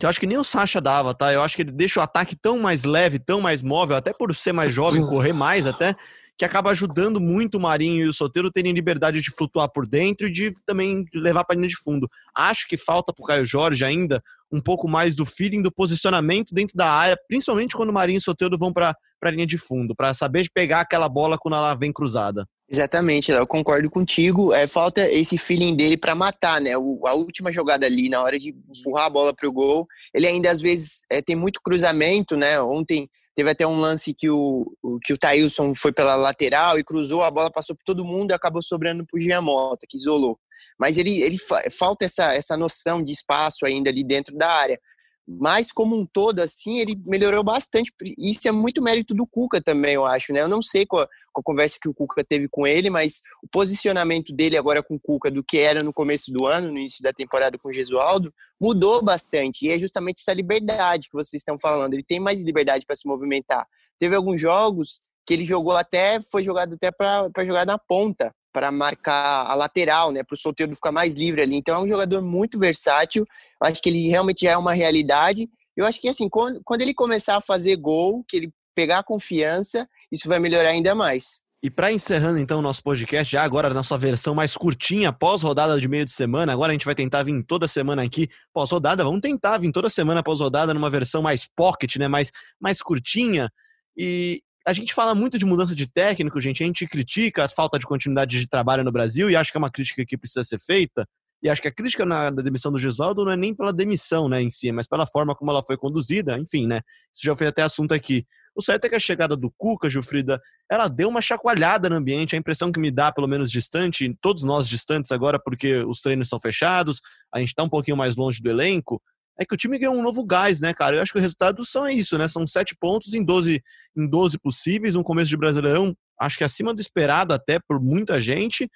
eu 0.00 0.08
acho 0.08 0.18
que 0.18 0.26
nem 0.26 0.38
o 0.38 0.44
Sacha 0.44 0.80
dava, 0.80 1.14
tá? 1.14 1.32
Eu 1.32 1.42
acho 1.42 1.54
que 1.54 1.62
ele 1.62 1.72
deixa 1.72 2.00
o 2.00 2.02
ataque 2.02 2.34
tão 2.34 2.58
mais 2.58 2.84
leve, 2.84 3.18
tão 3.18 3.40
mais 3.40 3.62
móvel, 3.62 3.96
até 3.96 4.12
por 4.12 4.34
ser 4.34 4.52
mais 4.52 4.74
jovem, 4.74 5.06
correr 5.06 5.32
mais 5.32 5.66
até, 5.66 5.94
que 6.36 6.44
acaba 6.44 6.70
ajudando 6.70 7.20
muito 7.20 7.58
o 7.58 7.60
Marinho 7.60 8.04
e 8.04 8.08
o 8.08 8.12
Soteiro 8.12 8.50
terem 8.50 8.72
liberdade 8.72 9.20
de 9.20 9.30
flutuar 9.30 9.68
por 9.70 9.86
dentro 9.86 10.26
e 10.26 10.32
de 10.32 10.52
também 10.66 11.04
levar 11.14 11.44
para 11.44 11.54
a 11.54 11.58
linha 11.58 11.68
de 11.68 11.76
fundo. 11.76 12.08
Acho 12.34 12.66
que 12.66 12.76
falta 12.76 13.12
para 13.12 13.22
o 13.22 13.26
Caio 13.26 13.44
Jorge 13.44 13.84
ainda 13.84 14.20
um 14.50 14.60
pouco 14.60 14.88
mais 14.88 15.14
do 15.14 15.24
feeling, 15.24 15.62
do 15.62 15.72
posicionamento 15.72 16.54
dentro 16.54 16.76
da 16.76 16.90
área, 16.90 17.18
principalmente 17.28 17.76
quando 17.76 17.90
o 17.90 17.92
Marinho 17.92 18.16
e 18.16 18.18
o 18.18 18.22
Soteldo 18.22 18.58
vão 18.58 18.72
para 18.72 18.96
a 19.22 19.30
linha 19.30 19.46
de 19.46 19.58
fundo, 19.58 19.94
para 19.94 20.12
saber 20.12 20.48
pegar 20.52 20.80
aquela 20.80 21.08
bola 21.08 21.36
quando 21.38 21.54
ela 21.54 21.74
vem 21.74 21.92
cruzada. 21.92 22.46
Exatamente, 22.74 23.30
eu 23.30 23.46
concordo 23.46 23.88
contigo. 23.88 24.52
É, 24.52 24.66
falta 24.66 25.08
esse 25.08 25.38
feeling 25.38 25.76
dele 25.76 25.96
para 25.96 26.12
matar, 26.12 26.60
né? 26.60 26.76
O, 26.76 27.06
a 27.06 27.14
última 27.14 27.52
jogada 27.52 27.86
ali, 27.86 28.08
na 28.08 28.20
hora 28.20 28.36
de 28.36 28.48
empurrar 28.48 29.04
a 29.04 29.10
bola 29.10 29.32
para 29.32 29.48
o 29.48 29.52
gol, 29.52 29.86
ele 30.12 30.26
ainda 30.26 30.50
às 30.50 30.60
vezes 30.60 31.04
é, 31.08 31.22
tem 31.22 31.36
muito 31.36 31.60
cruzamento, 31.62 32.36
né? 32.36 32.60
Ontem 32.60 33.08
teve 33.32 33.48
até 33.48 33.64
um 33.64 33.78
lance 33.78 34.12
que 34.12 34.28
o, 34.28 34.66
que 35.04 35.12
o 35.12 35.18
Thailson 35.18 35.72
foi 35.72 35.92
pela 35.92 36.16
lateral 36.16 36.76
e 36.76 36.82
cruzou, 36.82 37.22
a 37.22 37.30
bola 37.30 37.48
passou 37.48 37.76
por 37.76 37.84
todo 37.84 38.04
mundo 38.04 38.32
e 38.32 38.34
acabou 38.34 38.60
sobrando 38.60 39.06
para 39.06 39.16
o 39.16 39.20
Giamota, 39.20 39.86
que 39.88 39.96
isolou 39.96 40.36
mas 40.78 40.98
ele, 40.98 41.22
ele 41.22 41.38
falta 41.70 42.04
essa, 42.04 42.34
essa 42.34 42.56
noção 42.56 43.02
de 43.02 43.12
espaço 43.12 43.64
ainda 43.64 43.90
ali 43.90 44.02
dentro 44.02 44.36
da 44.36 44.50
área. 44.50 44.80
Mas, 45.26 45.72
como 45.72 45.96
um 45.96 46.04
todo, 46.04 46.40
assim, 46.40 46.78
ele 46.78 46.94
melhorou 47.06 47.42
bastante. 47.42 47.92
Isso 48.18 48.46
é 48.46 48.52
muito 48.52 48.82
mérito 48.82 49.14
do 49.14 49.26
Cuca 49.26 49.60
também, 49.60 49.94
eu 49.94 50.04
acho, 50.04 50.32
né? 50.32 50.42
Eu 50.42 50.48
não 50.48 50.60
sei 50.60 50.84
qual, 50.84 51.06
qual 51.32 51.40
a 51.40 51.42
conversa 51.42 51.78
que 51.80 51.88
o 51.88 51.94
Cuca 51.94 52.22
teve 52.22 52.46
com 52.48 52.66
ele, 52.66 52.90
mas 52.90 53.22
o 53.42 53.48
posicionamento 53.48 54.34
dele 54.34 54.58
agora 54.58 54.82
com 54.82 54.96
o 54.96 55.00
Cuca 55.00 55.30
do 55.30 55.42
que 55.42 55.58
era 55.58 55.82
no 55.82 55.94
começo 55.94 56.30
do 56.30 56.46
ano, 56.46 56.70
no 56.70 56.78
início 56.78 57.02
da 57.02 57.12
temporada 57.12 57.56
com 57.58 57.68
o 57.68 57.72
Gesualdo, 57.72 58.32
mudou 58.60 59.02
bastante. 59.02 59.64
E 59.64 59.70
é 59.70 59.78
justamente 59.78 60.20
essa 60.20 60.34
liberdade 60.34 61.08
que 61.08 61.14
vocês 61.14 61.40
estão 61.40 61.58
falando. 61.58 61.94
Ele 61.94 62.04
tem 62.04 62.20
mais 62.20 62.38
liberdade 62.40 62.84
para 62.84 62.96
se 62.96 63.08
movimentar. 63.08 63.66
Teve 63.98 64.14
alguns 64.14 64.40
jogos 64.40 65.00
que 65.26 65.32
ele 65.32 65.46
jogou 65.46 65.74
até, 65.74 66.20
foi 66.20 66.44
jogado 66.44 66.74
até 66.74 66.90
para 66.90 67.44
jogar 67.44 67.64
na 67.64 67.78
ponta 67.78 68.34
para 68.54 68.70
marcar 68.70 69.50
a 69.50 69.54
lateral, 69.56 70.12
né, 70.12 70.22
para 70.22 70.34
o 70.34 70.38
solteiro 70.38 70.72
ficar 70.76 70.92
mais 70.92 71.16
livre 71.16 71.42
ali. 71.42 71.56
Então 71.56 71.74
é 71.74 71.80
um 71.80 71.88
jogador 71.88 72.22
muito 72.22 72.56
versátil. 72.56 73.26
Eu 73.60 73.66
acho 73.66 73.82
que 73.82 73.88
ele 73.88 74.08
realmente 74.08 74.42
já 74.42 74.52
é 74.52 74.56
uma 74.56 74.72
realidade. 74.72 75.48
Eu 75.76 75.84
acho 75.84 76.00
que 76.00 76.08
assim, 76.08 76.28
quando, 76.28 76.60
quando 76.64 76.82
ele 76.82 76.94
começar 76.94 77.36
a 77.36 77.40
fazer 77.40 77.74
gol, 77.76 78.24
que 78.28 78.36
ele 78.36 78.52
pegar 78.76 79.02
confiança, 79.02 79.88
isso 80.10 80.28
vai 80.28 80.38
melhorar 80.38 80.68
ainda 80.68 80.94
mais. 80.94 81.42
E 81.64 81.70
para 81.70 81.90
encerrando 81.90 82.38
então 82.38 82.60
o 82.60 82.62
nosso 82.62 82.82
podcast, 82.82 83.32
já 83.32 83.42
agora 83.42 83.72
na 83.72 83.82
sua 83.82 83.98
versão 83.98 84.34
mais 84.34 84.56
curtinha, 84.56 85.12
pós-rodada 85.12 85.80
de 85.80 85.88
meio 85.88 86.04
de 86.04 86.12
semana, 86.12 86.52
agora 86.52 86.70
a 86.70 86.74
gente 86.74 86.84
vai 86.84 86.94
tentar 86.94 87.24
vir 87.24 87.42
toda 87.42 87.66
semana 87.66 88.04
aqui, 88.04 88.28
pós-rodada, 88.52 89.02
vamos 89.02 89.20
tentar 89.20 89.58
vir 89.58 89.72
toda 89.72 89.88
semana 89.88 90.22
pós-rodada 90.22 90.74
numa 90.74 90.90
versão 90.90 91.22
mais 91.22 91.48
pocket, 91.56 91.96
né, 91.96 92.06
mais, 92.06 92.30
mais 92.60 92.80
curtinha. 92.82 93.50
E, 93.96 94.42
a 94.66 94.72
gente 94.72 94.94
fala 94.94 95.14
muito 95.14 95.38
de 95.38 95.44
mudança 95.44 95.74
de 95.74 95.86
técnico, 95.86 96.40
gente. 96.40 96.62
A 96.62 96.66
gente 96.66 96.86
critica 96.86 97.44
a 97.44 97.48
falta 97.48 97.78
de 97.78 97.86
continuidade 97.86 98.40
de 98.40 98.48
trabalho 98.48 98.82
no 98.82 98.90
Brasil 98.90 99.30
e 99.30 99.36
acho 99.36 99.50
que 99.50 99.58
é 99.58 99.60
uma 99.60 99.70
crítica 99.70 100.04
que 100.06 100.16
precisa 100.16 100.42
ser 100.42 100.58
feita. 100.58 101.06
E 101.42 101.50
acho 101.50 101.60
que 101.60 101.68
a 101.68 101.72
crítica 101.72 102.06
na 102.06 102.30
da 102.30 102.42
demissão 102.42 102.72
do 102.72 102.78
Gesualdo 102.78 103.24
não 103.24 103.32
é 103.32 103.36
nem 103.36 103.54
pela 103.54 103.72
demissão, 103.72 104.28
né, 104.28 104.40
em 104.40 104.48
si, 104.48 104.72
mas 104.72 104.86
pela 104.86 105.06
forma 105.06 105.34
como 105.34 105.50
ela 105.50 105.62
foi 105.62 105.76
conduzida. 105.76 106.38
Enfim, 106.38 106.66
né? 106.66 106.80
Isso 107.12 107.22
já 107.22 107.36
foi 107.36 107.46
até 107.46 107.60
assunto 107.60 107.92
aqui. 107.92 108.26
O 108.56 108.62
certo 108.62 108.84
é 108.86 108.88
que 108.88 108.94
a 108.94 109.00
chegada 109.00 109.36
do 109.36 109.50
Cuca, 109.50 109.90
Gilfrida, 109.90 110.40
ela 110.70 110.88
deu 110.88 111.08
uma 111.08 111.20
chacoalhada 111.20 111.90
no 111.90 111.96
ambiente. 111.96 112.34
A 112.34 112.38
impressão 112.38 112.72
que 112.72 112.80
me 112.80 112.90
dá, 112.90 113.12
pelo 113.12 113.26
menos 113.26 113.50
distante, 113.50 114.16
todos 114.22 114.44
nós 114.44 114.68
distantes 114.68 115.12
agora, 115.12 115.38
porque 115.38 115.78
os 115.78 116.00
treinos 116.00 116.28
são 116.28 116.40
fechados, 116.40 117.02
a 117.34 117.40
gente 117.40 117.48
está 117.48 117.64
um 117.64 117.68
pouquinho 117.68 117.96
mais 117.96 118.16
longe 118.16 118.40
do 118.40 118.48
elenco, 118.48 119.02
é 119.38 119.44
que 119.44 119.54
o 119.54 119.56
time 119.56 119.78
ganhou 119.78 119.94
um 119.94 120.02
novo 120.02 120.24
gás, 120.24 120.60
né, 120.60 120.72
cara? 120.72 120.96
Eu 120.96 121.02
acho 121.02 121.12
que 121.12 121.18
o 121.18 121.20
resultado 121.22 121.64
são 121.64 121.88
isso, 121.88 122.16
né? 122.16 122.28
São 122.28 122.46
sete 122.46 122.76
pontos 122.78 123.14
em 123.14 123.24
12, 123.24 123.62
em 123.96 124.08
12 124.08 124.38
possíveis, 124.38 124.94
um 124.94 125.02
começo 125.02 125.28
de 125.28 125.36
Brasileirão, 125.36 125.94
acho 126.20 126.38
que 126.38 126.44
acima 126.44 126.72
do 126.72 126.80
esperado 126.80 127.34
até 127.34 127.58
por 127.58 127.80
muita 127.80 128.20
gente. 128.20 128.68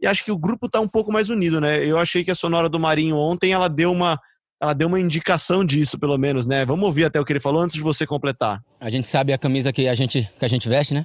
E 0.00 0.06
acho 0.06 0.24
que 0.24 0.30
o 0.30 0.38
grupo 0.38 0.68
tá 0.68 0.80
um 0.80 0.88
pouco 0.88 1.10
mais 1.10 1.28
unido, 1.30 1.60
né? 1.60 1.84
Eu 1.84 1.98
achei 1.98 2.22
que 2.22 2.30
a 2.30 2.34
sonora 2.34 2.68
do 2.68 2.78
Marinho 2.78 3.16
ontem, 3.16 3.52
ela 3.52 3.68
deu 3.68 3.90
uma 3.90 4.18
ela 4.58 4.72
deu 4.72 4.88
uma 4.88 4.98
indicação 4.98 5.62
disso, 5.62 5.98
pelo 5.98 6.16
menos, 6.16 6.46
né? 6.46 6.64
Vamos 6.64 6.86
ouvir 6.86 7.04
até 7.04 7.20
o 7.20 7.24
que 7.26 7.32
ele 7.32 7.40
falou 7.40 7.60
antes 7.60 7.74
de 7.74 7.82
você 7.82 8.06
completar. 8.06 8.62
A 8.80 8.88
gente 8.88 9.06
sabe 9.06 9.32
a 9.34 9.36
camisa 9.36 9.70
que 9.70 9.86
a 9.86 9.94
gente 9.94 10.30
que 10.38 10.44
a 10.44 10.48
gente 10.48 10.68
veste, 10.68 10.94
né? 10.94 11.04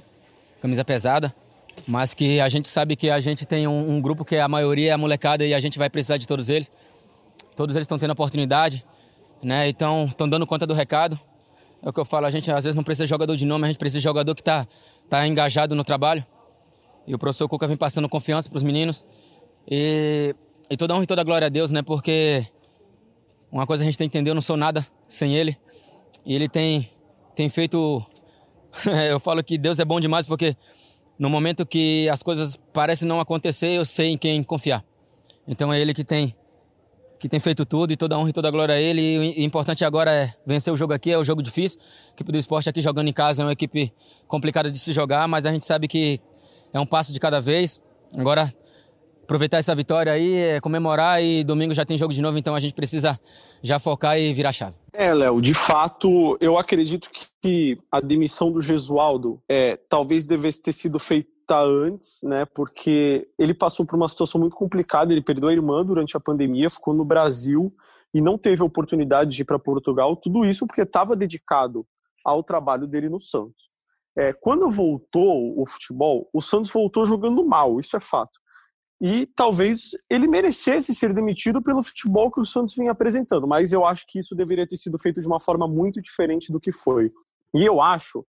Camisa 0.60 0.84
pesada, 0.84 1.34
mas 1.86 2.14
que 2.14 2.40
a 2.40 2.48
gente 2.48 2.68
sabe 2.68 2.96
que 2.96 3.10
a 3.10 3.20
gente 3.20 3.44
tem 3.44 3.66
um, 3.66 3.96
um 3.96 4.00
grupo 4.00 4.24
que 4.24 4.36
a 4.36 4.48
maioria 4.48 4.90
é 4.90 4.92
a 4.92 4.98
molecada 4.98 5.44
e 5.44 5.52
a 5.52 5.60
gente 5.60 5.78
vai 5.78 5.90
precisar 5.90 6.18
de 6.18 6.26
todos 6.26 6.48
eles. 6.48 6.70
Todos 7.56 7.76
eles 7.76 7.84
estão 7.84 7.98
tendo 7.98 8.12
oportunidade 8.12 8.84
né? 9.42 9.68
Então, 9.68 10.04
estão 10.04 10.28
dando 10.28 10.46
conta 10.46 10.66
do 10.66 10.74
recado. 10.74 11.18
É 11.82 11.88
o 11.88 11.92
que 11.92 11.98
eu 11.98 12.04
falo, 12.04 12.26
a 12.26 12.30
gente 12.30 12.50
às 12.50 12.62
vezes 12.62 12.76
não 12.76 12.84
precisa 12.84 13.04
de 13.04 13.10
jogador 13.10 13.36
de 13.36 13.44
nome, 13.44 13.64
a 13.64 13.68
gente 13.68 13.78
precisa 13.78 13.98
de 13.98 14.04
jogador 14.04 14.34
que 14.34 14.40
está 14.40 14.66
tá 15.08 15.26
engajado 15.26 15.74
no 15.74 15.82
trabalho. 15.82 16.24
E 17.06 17.14
o 17.14 17.18
professor 17.18 17.48
Cuca 17.48 17.66
vem 17.66 17.76
passando 17.76 18.08
confiança 18.08 18.48
para 18.48 18.56
os 18.56 18.62
meninos. 18.62 19.04
E, 19.68 20.34
e 20.70 20.76
toda 20.76 20.94
honra 20.94 21.02
e 21.02 21.06
toda 21.06 21.24
glória 21.24 21.46
a 21.46 21.50
Deus, 21.50 21.72
né? 21.72 21.82
Porque 21.82 22.46
uma 23.50 23.66
coisa 23.66 23.82
a 23.82 23.84
gente 23.84 23.98
tem 23.98 24.08
que 24.08 24.16
entender, 24.16 24.30
eu 24.30 24.34
não 24.34 24.42
sou 24.42 24.56
nada 24.56 24.86
sem 25.08 25.34
ele. 25.34 25.58
E 26.24 26.34
ele 26.34 26.48
tem, 26.48 26.88
tem 27.34 27.48
feito. 27.48 28.04
eu 29.10 29.18
falo 29.18 29.42
que 29.42 29.58
Deus 29.58 29.80
é 29.80 29.84
bom 29.84 29.98
demais 29.98 30.24
porque 30.24 30.56
no 31.18 31.28
momento 31.28 31.66
que 31.66 32.08
as 32.08 32.22
coisas 32.22 32.56
parecem 32.72 33.06
não 33.08 33.18
acontecer, 33.18 33.70
eu 33.70 33.84
sei 33.84 34.10
em 34.10 34.18
quem 34.18 34.42
confiar. 34.44 34.84
Então 35.46 35.72
é 35.72 35.80
ele 35.80 35.92
que 35.92 36.04
tem 36.04 36.34
que 37.22 37.28
tem 37.28 37.38
feito 37.38 37.64
tudo 37.64 37.92
e 37.92 37.96
toda 37.96 38.16
a 38.16 38.18
honra 38.18 38.30
e 38.30 38.32
toda 38.32 38.48
a 38.48 38.50
glória 38.50 38.74
a 38.74 38.80
ele. 38.80 39.00
E 39.00 39.18
o 39.18 39.44
importante 39.44 39.84
agora 39.84 40.10
é 40.10 40.34
vencer 40.44 40.72
o 40.72 40.76
jogo 40.76 40.92
aqui, 40.92 41.12
é 41.12 41.16
um 41.16 41.22
jogo 41.22 41.40
difícil. 41.40 41.78
A 42.08 42.14
equipe 42.14 42.32
do 42.32 42.36
esporte 42.36 42.68
aqui 42.68 42.80
jogando 42.80 43.06
em 43.06 43.12
casa 43.12 43.42
é 43.42 43.46
uma 43.46 43.52
equipe 43.52 43.92
complicada 44.26 44.72
de 44.72 44.76
se 44.76 44.90
jogar, 44.90 45.28
mas 45.28 45.46
a 45.46 45.52
gente 45.52 45.64
sabe 45.64 45.86
que 45.86 46.20
é 46.72 46.80
um 46.80 46.84
passo 46.84 47.12
de 47.12 47.20
cada 47.20 47.40
vez. 47.40 47.80
Agora, 48.12 48.52
aproveitar 49.22 49.58
essa 49.58 49.72
vitória 49.72 50.12
aí, 50.12 50.34
é 50.34 50.60
comemorar 50.60 51.22
e 51.22 51.44
domingo 51.44 51.72
já 51.72 51.84
tem 51.84 51.96
jogo 51.96 52.12
de 52.12 52.20
novo, 52.20 52.36
então 52.38 52.56
a 52.56 52.60
gente 52.60 52.74
precisa 52.74 53.16
já 53.62 53.78
focar 53.78 54.18
e 54.18 54.34
virar 54.34 54.52
chave. 54.52 54.74
É, 54.92 55.14
Léo, 55.14 55.40
de 55.40 55.54
fato, 55.54 56.36
eu 56.40 56.58
acredito 56.58 57.08
que 57.40 57.78
a 57.88 58.00
demissão 58.00 58.50
do 58.50 58.60
Gesualdo 58.60 59.40
é, 59.48 59.78
talvez 59.88 60.26
devesse 60.26 60.60
ter 60.60 60.72
sido 60.72 60.98
feita 60.98 61.31
antes, 61.60 62.20
né? 62.24 62.44
Porque 62.44 63.28
ele 63.38 63.54
passou 63.54 63.84
por 63.84 63.96
uma 63.96 64.08
situação 64.08 64.40
muito 64.40 64.56
complicada. 64.56 65.12
Ele 65.12 65.22
perdeu 65.22 65.48
a 65.48 65.52
irmã 65.52 65.84
durante 65.84 66.16
a 66.16 66.20
pandemia, 66.20 66.70
ficou 66.70 66.94
no 66.94 67.04
Brasil 67.04 67.74
e 68.14 68.20
não 68.20 68.38
teve 68.38 68.62
oportunidade 68.62 69.34
de 69.34 69.42
ir 69.42 69.44
para 69.44 69.58
Portugal. 69.58 70.16
Tudo 70.16 70.44
isso 70.44 70.66
porque 70.66 70.82
estava 70.82 71.16
dedicado 71.16 71.86
ao 72.24 72.42
trabalho 72.42 72.86
dele 72.86 73.08
no 73.08 73.18
Santos. 73.18 73.70
É, 74.16 74.32
quando 74.32 74.70
voltou 74.70 75.58
o 75.58 75.66
futebol, 75.66 76.28
o 76.32 76.40
Santos 76.40 76.70
voltou 76.70 77.06
jogando 77.06 77.44
mal, 77.44 77.80
isso 77.80 77.96
é 77.96 78.00
fato. 78.00 78.38
E 79.00 79.26
talvez 79.34 79.92
ele 80.08 80.28
merecesse 80.28 80.94
ser 80.94 81.12
demitido 81.12 81.60
pelo 81.60 81.82
futebol 81.82 82.30
que 82.30 82.40
o 82.40 82.44
Santos 82.44 82.74
vinha 82.74 82.92
apresentando, 82.92 83.48
mas 83.48 83.72
eu 83.72 83.84
acho 83.84 84.04
que 84.06 84.18
isso 84.18 84.34
deveria 84.36 84.66
ter 84.66 84.76
sido 84.76 84.98
feito 84.98 85.20
de 85.20 85.26
uma 85.26 85.40
forma 85.40 85.66
muito 85.66 86.00
diferente 86.00 86.52
do 86.52 86.60
que 86.60 86.70
foi. 86.70 87.10
E 87.54 87.64
eu 87.64 87.80
acho 87.80 88.24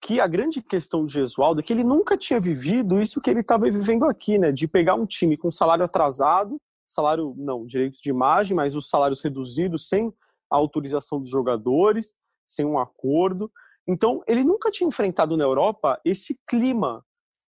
que 0.00 0.20
a 0.20 0.26
grande 0.26 0.62
questão 0.62 1.04
de 1.04 1.12
Gesualdo 1.12 1.60
é 1.60 1.62
que 1.62 1.72
ele 1.72 1.84
nunca 1.84 2.16
tinha 2.16 2.38
vivido 2.38 3.00
isso 3.00 3.20
que 3.20 3.30
ele 3.30 3.40
estava 3.40 3.64
vivendo 3.70 4.04
aqui, 4.04 4.38
né? 4.38 4.52
De 4.52 4.68
pegar 4.68 4.94
um 4.94 5.06
time 5.06 5.36
com 5.36 5.50
salário 5.50 5.84
atrasado, 5.84 6.60
salário, 6.86 7.34
não, 7.36 7.66
direitos 7.66 8.00
de 8.00 8.10
imagem, 8.10 8.56
mas 8.56 8.74
os 8.74 8.88
salários 8.88 9.20
reduzidos 9.20 9.88
sem 9.88 10.12
a 10.50 10.56
autorização 10.56 11.20
dos 11.20 11.30
jogadores, 11.30 12.14
sem 12.46 12.64
um 12.64 12.78
acordo. 12.78 13.50
Então, 13.86 14.22
ele 14.26 14.44
nunca 14.44 14.70
tinha 14.70 14.88
enfrentado 14.88 15.36
na 15.36 15.44
Europa 15.44 16.00
esse 16.04 16.38
clima 16.48 17.04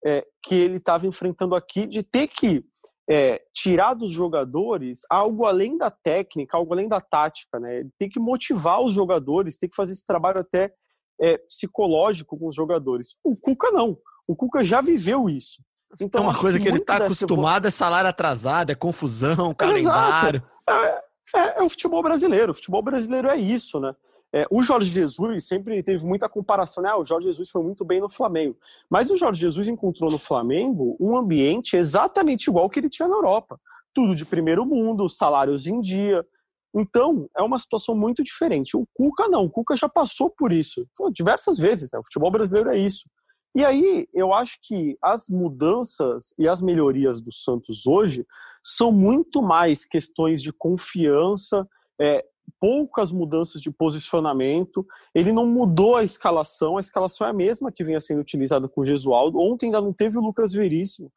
é, 0.05 0.25
que 0.43 0.55
ele 0.55 0.77
estava 0.77 1.07
enfrentando 1.07 1.55
aqui 1.55 1.87
de 1.87 2.03
ter 2.03 2.29
que 2.29 2.65
é, 3.09 3.43
tirar 3.53 3.95
dos 3.95 4.11
jogadores 4.11 5.01
algo 5.11 5.47
além 5.47 5.77
da 5.77 5.91
técnica, 5.91 6.57
algo 6.57 6.73
além 6.73 6.89
da 6.89 7.01
tática, 7.01 7.59
né? 7.59 7.81
Ele 7.81 7.91
tem 7.99 8.09
que 8.09 8.21
motivar 8.21 8.81
os 8.81 8.93
jogadores, 8.93 9.57
tem 9.57 9.69
que 9.69 9.77
fazer 9.77 9.93
esse 9.93 10.05
trabalho 10.05 10.41
até 10.41 10.73
é, 11.21 11.39
psicológico 11.39 12.39
com 12.39 12.49
os 12.49 12.55
jogadores. 12.55 13.17
O 13.23 13.37
Cuca 13.37 13.71
não. 13.71 13.99
O 14.27 14.35
Cuca 14.35 14.63
já 14.63 14.81
viveu 14.81 15.29
isso. 15.29 15.63
Então, 16.01 16.23
é 16.23 16.25
uma 16.25 16.39
coisa 16.39 16.59
que 16.59 16.67
ele 16.67 16.79
está 16.79 16.97
acostumado, 16.97 17.67
é 17.67 17.71
salário 17.71 18.11
atrasado, 18.11 18.71
é 18.71 18.75
confusão, 18.75 19.55
calendário. 19.55 20.43
É, 20.69 21.05
é, 21.35 21.59
é, 21.59 21.63
o 21.63 21.69
futebol 21.69 22.03
brasileiro. 22.03 22.53
O 22.53 22.55
futebol 22.55 22.83
brasileiro 22.83 23.29
é 23.29 23.37
isso, 23.37 23.79
né? 23.79 23.95
É, 24.33 24.47
o 24.51 24.63
Jorge 24.63 24.91
Jesus 24.91 25.47
sempre 25.47 25.81
teve 25.83 26.05
muita 26.05 26.29
comparação, 26.29 26.83
né? 26.83 26.91
Ah, 26.91 26.99
o 26.99 27.05
Jorge 27.05 27.29
Jesus 27.29 27.51
foi 27.51 27.63
muito 27.63 27.85
bem 27.85 28.01
no 28.01 28.11
Flamengo. 28.11 28.57
Mas 28.91 29.09
o 29.11 29.17
Jorge 29.17 29.41
Jesus 29.41 29.69
encontrou 29.69 30.11
no 30.11 30.19
Flamengo 30.19 30.97
um 30.99 31.17
ambiente 31.17 31.77
exatamente 31.77 32.49
igual 32.49 32.69
que 32.69 32.81
ele 32.81 32.91
tinha 32.91 33.07
na 33.07 33.15
Europa. 33.15 33.61
Tudo 33.93 34.17
de 34.17 34.25
primeiro 34.25 34.67
mundo, 34.67 35.09
salários 35.09 35.69
em 35.69 35.81
dia, 35.81 36.27
então, 36.75 37.29
é 37.37 37.43
uma 37.43 37.59
situação 37.59 37.95
muito 37.95 38.25
diferente. 38.25 38.77
O 38.77 38.87
Cuca 38.93 39.29
não, 39.29 39.45
o 39.45 39.51
Cuca 39.51 39.77
já 39.77 39.89
passou 39.89 40.29
por 40.29 40.53
isso 40.53 40.87
Pô, 40.97 41.09
diversas 41.09 41.57
vezes, 41.57 41.89
né? 41.93 41.99
O 41.99 42.05
futebol 42.05 42.31
brasileiro 42.31 42.71
é 42.71 42.79
isso. 42.79 43.09
E 43.57 43.65
aí, 43.65 44.09
eu 44.13 44.35
acho 44.35 44.59
que 44.61 44.99
as 45.01 45.29
mudanças 45.29 46.35
e 46.37 46.49
as 46.49 46.61
melhorias 46.61 47.21
do 47.21 47.33
Santos 47.33 47.87
hoje 47.87 48.27
são 48.65 48.91
muito 48.91 49.41
mais 49.41 49.85
questões 49.85 50.43
de 50.43 50.53
confiança, 50.53 51.69
é, 52.01 52.25
poucas 52.59 53.13
mudanças 53.13 53.63
de 53.63 53.71
posicionamento. 53.71 54.85
Ele 55.15 55.31
não 55.31 55.47
mudou 55.47 55.95
a 55.95 56.03
escalação, 56.03 56.77
a 56.77 56.81
escalação 56.81 57.29
é 57.29 57.31
a 57.31 57.35
mesma 57.35 57.71
que 57.71 57.85
vinha 57.85 58.01
sendo 58.01 58.21
utilizada 58.21 58.69
com 58.69 58.81
o 58.81 58.85
Gesualdo. 58.85 59.39
Ontem 59.39 59.67
ainda 59.67 59.81
não 59.81 59.93
teve 59.93 60.19
o 60.19 60.23
Lucas 60.23 60.53
Veríssimo. 60.53 61.13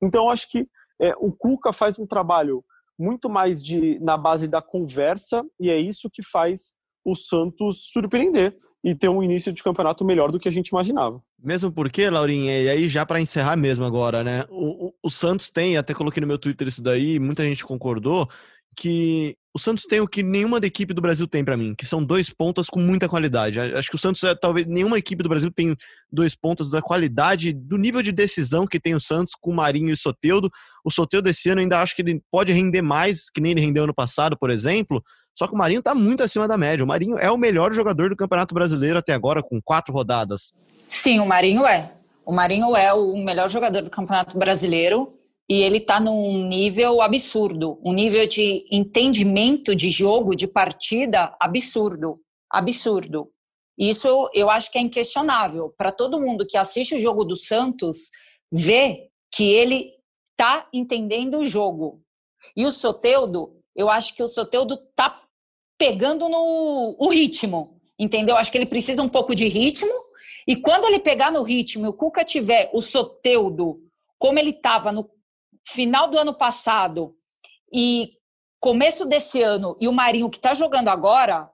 Então, 0.00 0.30
acho 0.30 0.50
que 0.50 0.66
é, 0.98 1.14
o 1.18 1.30
Cuca 1.30 1.72
faz 1.74 1.98
um 1.98 2.06
trabalho 2.06 2.64
muito 2.98 3.28
mais 3.28 3.62
de 3.62 3.98
na 4.00 4.16
base 4.16 4.46
da 4.46 4.62
conversa 4.62 5.44
e 5.60 5.70
é 5.70 5.78
isso 5.78 6.10
que 6.10 6.22
faz 6.22 6.72
o 7.04 7.14
Santos 7.14 7.90
surpreender 7.92 8.56
e 8.84 8.94
ter 8.94 9.08
um 9.08 9.22
início 9.22 9.52
de 9.52 9.62
campeonato 9.62 10.04
melhor 10.04 10.30
do 10.30 10.40
que 10.40 10.48
a 10.48 10.52
gente 10.52 10.68
imaginava. 10.68 11.22
Mesmo 11.38 11.70
porque, 11.70 12.08
Laurinha, 12.10 12.60
e 12.60 12.68
aí 12.68 12.88
já 12.88 13.06
para 13.06 13.20
encerrar 13.20 13.56
mesmo 13.56 13.84
agora, 13.84 14.24
né? 14.24 14.44
O, 14.50 14.88
o, 14.88 14.94
o, 15.04 15.10
Santos 15.10 15.50
tem, 15.50 15.76
até 15.76 15.94
coloquei 15.94 16.20
no 16.20 16.26
meu 16.26 16.38
Twitter 16.38 16.66
isso 16.66 16.82
daí, 16.82 17.18
muita 17.18 17.44
gente 17.44 17.64
concordou, 17.64 18.28
que 18.76 19.36
o 19.54 19.58
Santos 19.58 19.84
tem 19.84 20.00
o 20.00 20.08
que 20.08 20.22
nenhuma 20.22 20.58
da 20.58 20.66
equipe 20.66 20.94
do 20.94 21.02
Brasil 21.02 21.28
tem 21.28 21.44
para 21.44 21.58
mim, 21.58 21.74
que 21.74 21.84
são 21.84 22.02
dois 22.02 22.30
pontas 22.30 22.68
com 22.68 22.80
muita 22.80 23.06
qualidade. 23.06 23.60
Acho 23.60 23.90
que 23.90 23.96
o 23.96 23.98
Santos 23.98 24.22
é 24.24 24.34
talvez 24.34 24.66
nenhuma 24.66 24.96
equipe 24.96 25.22
do 25.22 25.28
Brasil 25.28 25.50
tem 25.54 25.76
dois 26.10 26.34
pontas 26.34 26.70
da 26.70 26.80
qualidade, 26.80 27.52
do 27.52 27.76
nível 27.76 28.00
de 28.00 28.12
decisão 28.12 28.66
que 28.66 28.80
tem 28.80 28.94
o 28.94 29.00
Santos 29.00 29.34
com 29.38 29.50
o 29.50 29.54
Marinho 29.54 29.92
e 29.92 29.96
Soteudo. 29.96 30.50
O 30.82 30.90
Soteudo 30.90 31.28
esse 31.28 31.50
ano 31.50 31.60
ainda 31.60 31.80
acho 31.80 31.94
que 31.94 32.00
ele 32.00 32.22
pode 32.30 32.50
render 32.50 32.80
mais 32.80 33.28
que 33.28 33.42
nem 33.42 33.52
ele 33.52 33.60
rendeu 33.60 33.84
ano 33.84 33.94
passado, 33.94 34.38
por 34.38 34.50
exemplo. 34.50 35.04
Só 35.38 35.46
que 35.46 35.54
o 35.54 35.58
Marinho 35.58 35.82
tá 35.82 35.94
muito 35.94 36.22
acima 36.22 36.48
da 36.48 36.56
média. 36.56 36.82
O 36.82 36.88
Marinho 36.88 37.18
é 37.18 37.30
o 37.30 37.36
melhor 37.36 37.74
jogador 37.74 38.08
do 38.08 38.16
Campeonato 38.16 38.54
Brasileiro 38.54 38.98
até 38.98 39.12
agora 39.12 39.42
com 39.42 39.60
quatro 39.60 39.92
rodadas. 39.92 40.54
Sim, 40.88 41.20
o 41.20 41.26
Marinho 41.26 41.66
é. 41.66 41.92
O 42.24 42.32
Marinho 42.32 42.74
é 42.74 42.92
o 42.94 43.16
melhor 43.22 43.50
jogador 43.50 43.82
do 43.82 43.90
Campeonato 43.90 44.38
Brasileiro 44.38 45.12
e 45.52 45.62
ele 45.62 45.76
está 45.76 46.00
num 46.00 46.48
nível 46.48 47.02
absurdo, 47.02 47.78
um 47.84 47.92
nível 47.92 48.26
de 48.26 48.66
entendimento 48.70 49.76
de 49.76 49.90
jogo, 49.90 50.34
de 50.34 50.46
partida 50.46 51.36
absurdo, 51.38 52.18
absurdo. 52.50 53.30
Isso 53.76 54.30
eu 54.32 54.48
acho 54.48 54.72
que 54.72 54.78
é 54.78 54.80
inquestionável 54.80 55.68
para 55.76 55.92
todo 55.92 56.18
mundo 56.18 56.46
que 56.46 56.56
assiste 56.56 56.94
o 56.94 56.98
jogo 56.98 57.22
do 57.22 57.36
Santos 57.36 58.08
ver 58.50 59.10
que 59.30 59.52
ele 59.52 59.90
está 60.30 60.66
entendendo 60.72 61.40
o 61.40 61.44
jogo. 61.44 62.00
E 62.56 62.64
o 62.64 62.72
Soteudo, 62.72 63.60
eu 63.76 63.90
acho 63.90 64.16
que 64.16 64.22
o 64.22 64.28
Soteudo 64.28 64.72
está 64.72 65.20
pegando 65.76 66.30
no 66.30 66.96
o 66.98 67.10
ritmo, 67.10 67.78
entendeu? 67.98 68.38
Acho 68.38 68.50
que 68.50 68.56
ele 68.56 68.64
precisa 68.64 69.02
um 69.02 69.08
pouco 69.08 69.34
de 69.34 69.46
ritmo. 69.48 69.92
E 70.48 70.56
quando 70.56 70.86
ele 70.86 70.98
pegar 70.98 71.30
no 71.30 71.42
ritmo 71.42 71.88
o 71.88 71.92
Cuca 71.92 72.24
tiver 72.24 72.70
o 72.72 72.80
Soteudo 72.80 73.82
como 74.18 74.38
ele 74.38 74.50
estava 74.50 74.90
no 74.90 75.10
final 75.66 76.08
do 76.08 76.18
ano 76.18 76.34
passado 76.34 77.14
e 77.72 78.12
começo 78.60 79.04
desse 79.04 79.42
ano 79.42 79.76
e 79.80 79.88
o 79.88 79.92
Marinho 79.92 80.30
que 80.30 80.38
está 80.38 80.54
jogando 80.54 80.88
agora, 80.88 81.50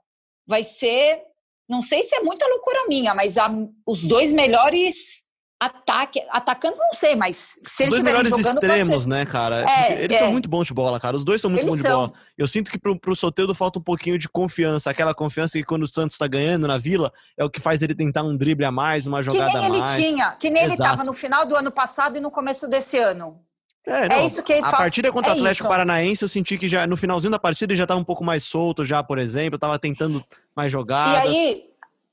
vai 0.46 0.62
ser, 0.62 1.22
não 1.68 1.82
sei 1.82 2.02
se 2.02 2.14
é 2.14 2.20
muita 2.20 2.46
loucura 2.46 2.86
minha, 2.88 3.14
mas 3.14 3.38
a, 3.38 3.50
os 3.86 4.04
dois 4.04 4.32
melhores 4.32 5.26
ataque, 5.60 6.22
atacantes 6.30 6.78
não 6.78 6.94
sei, 6.94 7.16
mas 7.16 7.58
se 7.66 7.84
Os 7.84 7.90
dois 7.90 8.02
melhores 8.02 8.30
jogando, 8.30 8.54
extremos, 8.54 9.06
né, 9.06 9.26
cara? 9.26 9.68
É, 9.68 10.04
eles 10.04 10.16
é. 10.16 10.20
são 10.20 10.30
muito 10.30 10.48
bons 10.48 10.68
de 10.68 10.74
bola, 10.74 11.00
cara. 11.00 11.16
Os 11.16 11.24
dois 11.24 11.40
são 11.40 11.50
muito 11.50 11.62
eles 11.62 11.74
bons 11.74 11.82
de 11.82 11.88
bola. 11.88 12.12
Eu 12.36 12.46
sinto 12.46 12.70
que 12.70 12.78
pro, 12.78 12.98
pro 12.98 13.16
Soteldo 13.16 13.54
falta 13.54 13.78
um 13.78 13.82
pouquinho 13.82 14.18
de 14.18 14.28
confiança, 14.28 14.90
aquela 14.90 15.12
confiança 15.12 15.58
que 15.58 15.64
quando 15.64 15.82
o 15.82 15.88
Santos 15.88 16.16
tá 16.16 16.28
ganhando 16.28 16.68
na 16.68 16.78
Vila, 16.78 17.12
é 17.36 17.44
o 17.44 17.50
que 17.50 17.60
faz 17.60 17.82
ele 17.82 17.94
tentar 17.94 18.22
um 18.22 18.36
drible 18.36 18.64
a 18.64 18.70
mais, 18.70 19.06
uma 19.06 19.22
jogada 19.22 19.58
a 19.58 19.62
mais. 19.62 19.64
Que 19.64 19.70
nem 19.70 19.80
ele 19.80 20.12
tinha, 20.12 20.30
que 20.36 20.50
nem 20.50 20.64
Exato. 20.64 20.80
ele 20.80 20.88
tava 20.90 21.04
no 21.04 21.12
final 21.12 21.44
do 21.44 21.56
ano 21.56 21.72
passado 21.72 22.16
e 22.16 22.20
no 22.20 22.30
começo 22.30 22.68
desse 22.68 22.96
ano. 22.96 23.40
É, 23.88 24.04
é, 24.04 24.08
não, 24.08 24.16
é 24.16 24.24
isso 24.26 24.42
que 24.42 24.52
A 24.52 24.70
partida 24.70 25.10
contra 25.10 25.30
o 25.30 25.34
é 25.34 25.38
Atlético 25.38 25.64
isso. 25.64 25.68
Paranaense, 25.68 26.22
eu 26.22 26.28
senti 26.28 26.58
que 26.58 26.68
já 26.68 26.86
no 26.86 26.96
finalzinho 26.96 27.30
da 27.30 27.38
partida 27.38 27.72
ele 27.72 27.78
já 27.78 27.84
estava 27.84 27.98
um 27.98 28.04
pouco 28.04 28.22
mais 28.22 28.44
solto, 28.44 28.84
já, 28.84 29.02
por 29.02 29.18
exemplo, 29.18 29.56
estava 29.56 29.78
tentando 29.78 30.22
mais 30.54 30.70
jogadas. 30.70 31.30
E 31.32 31.36
aí, 31.36 31.64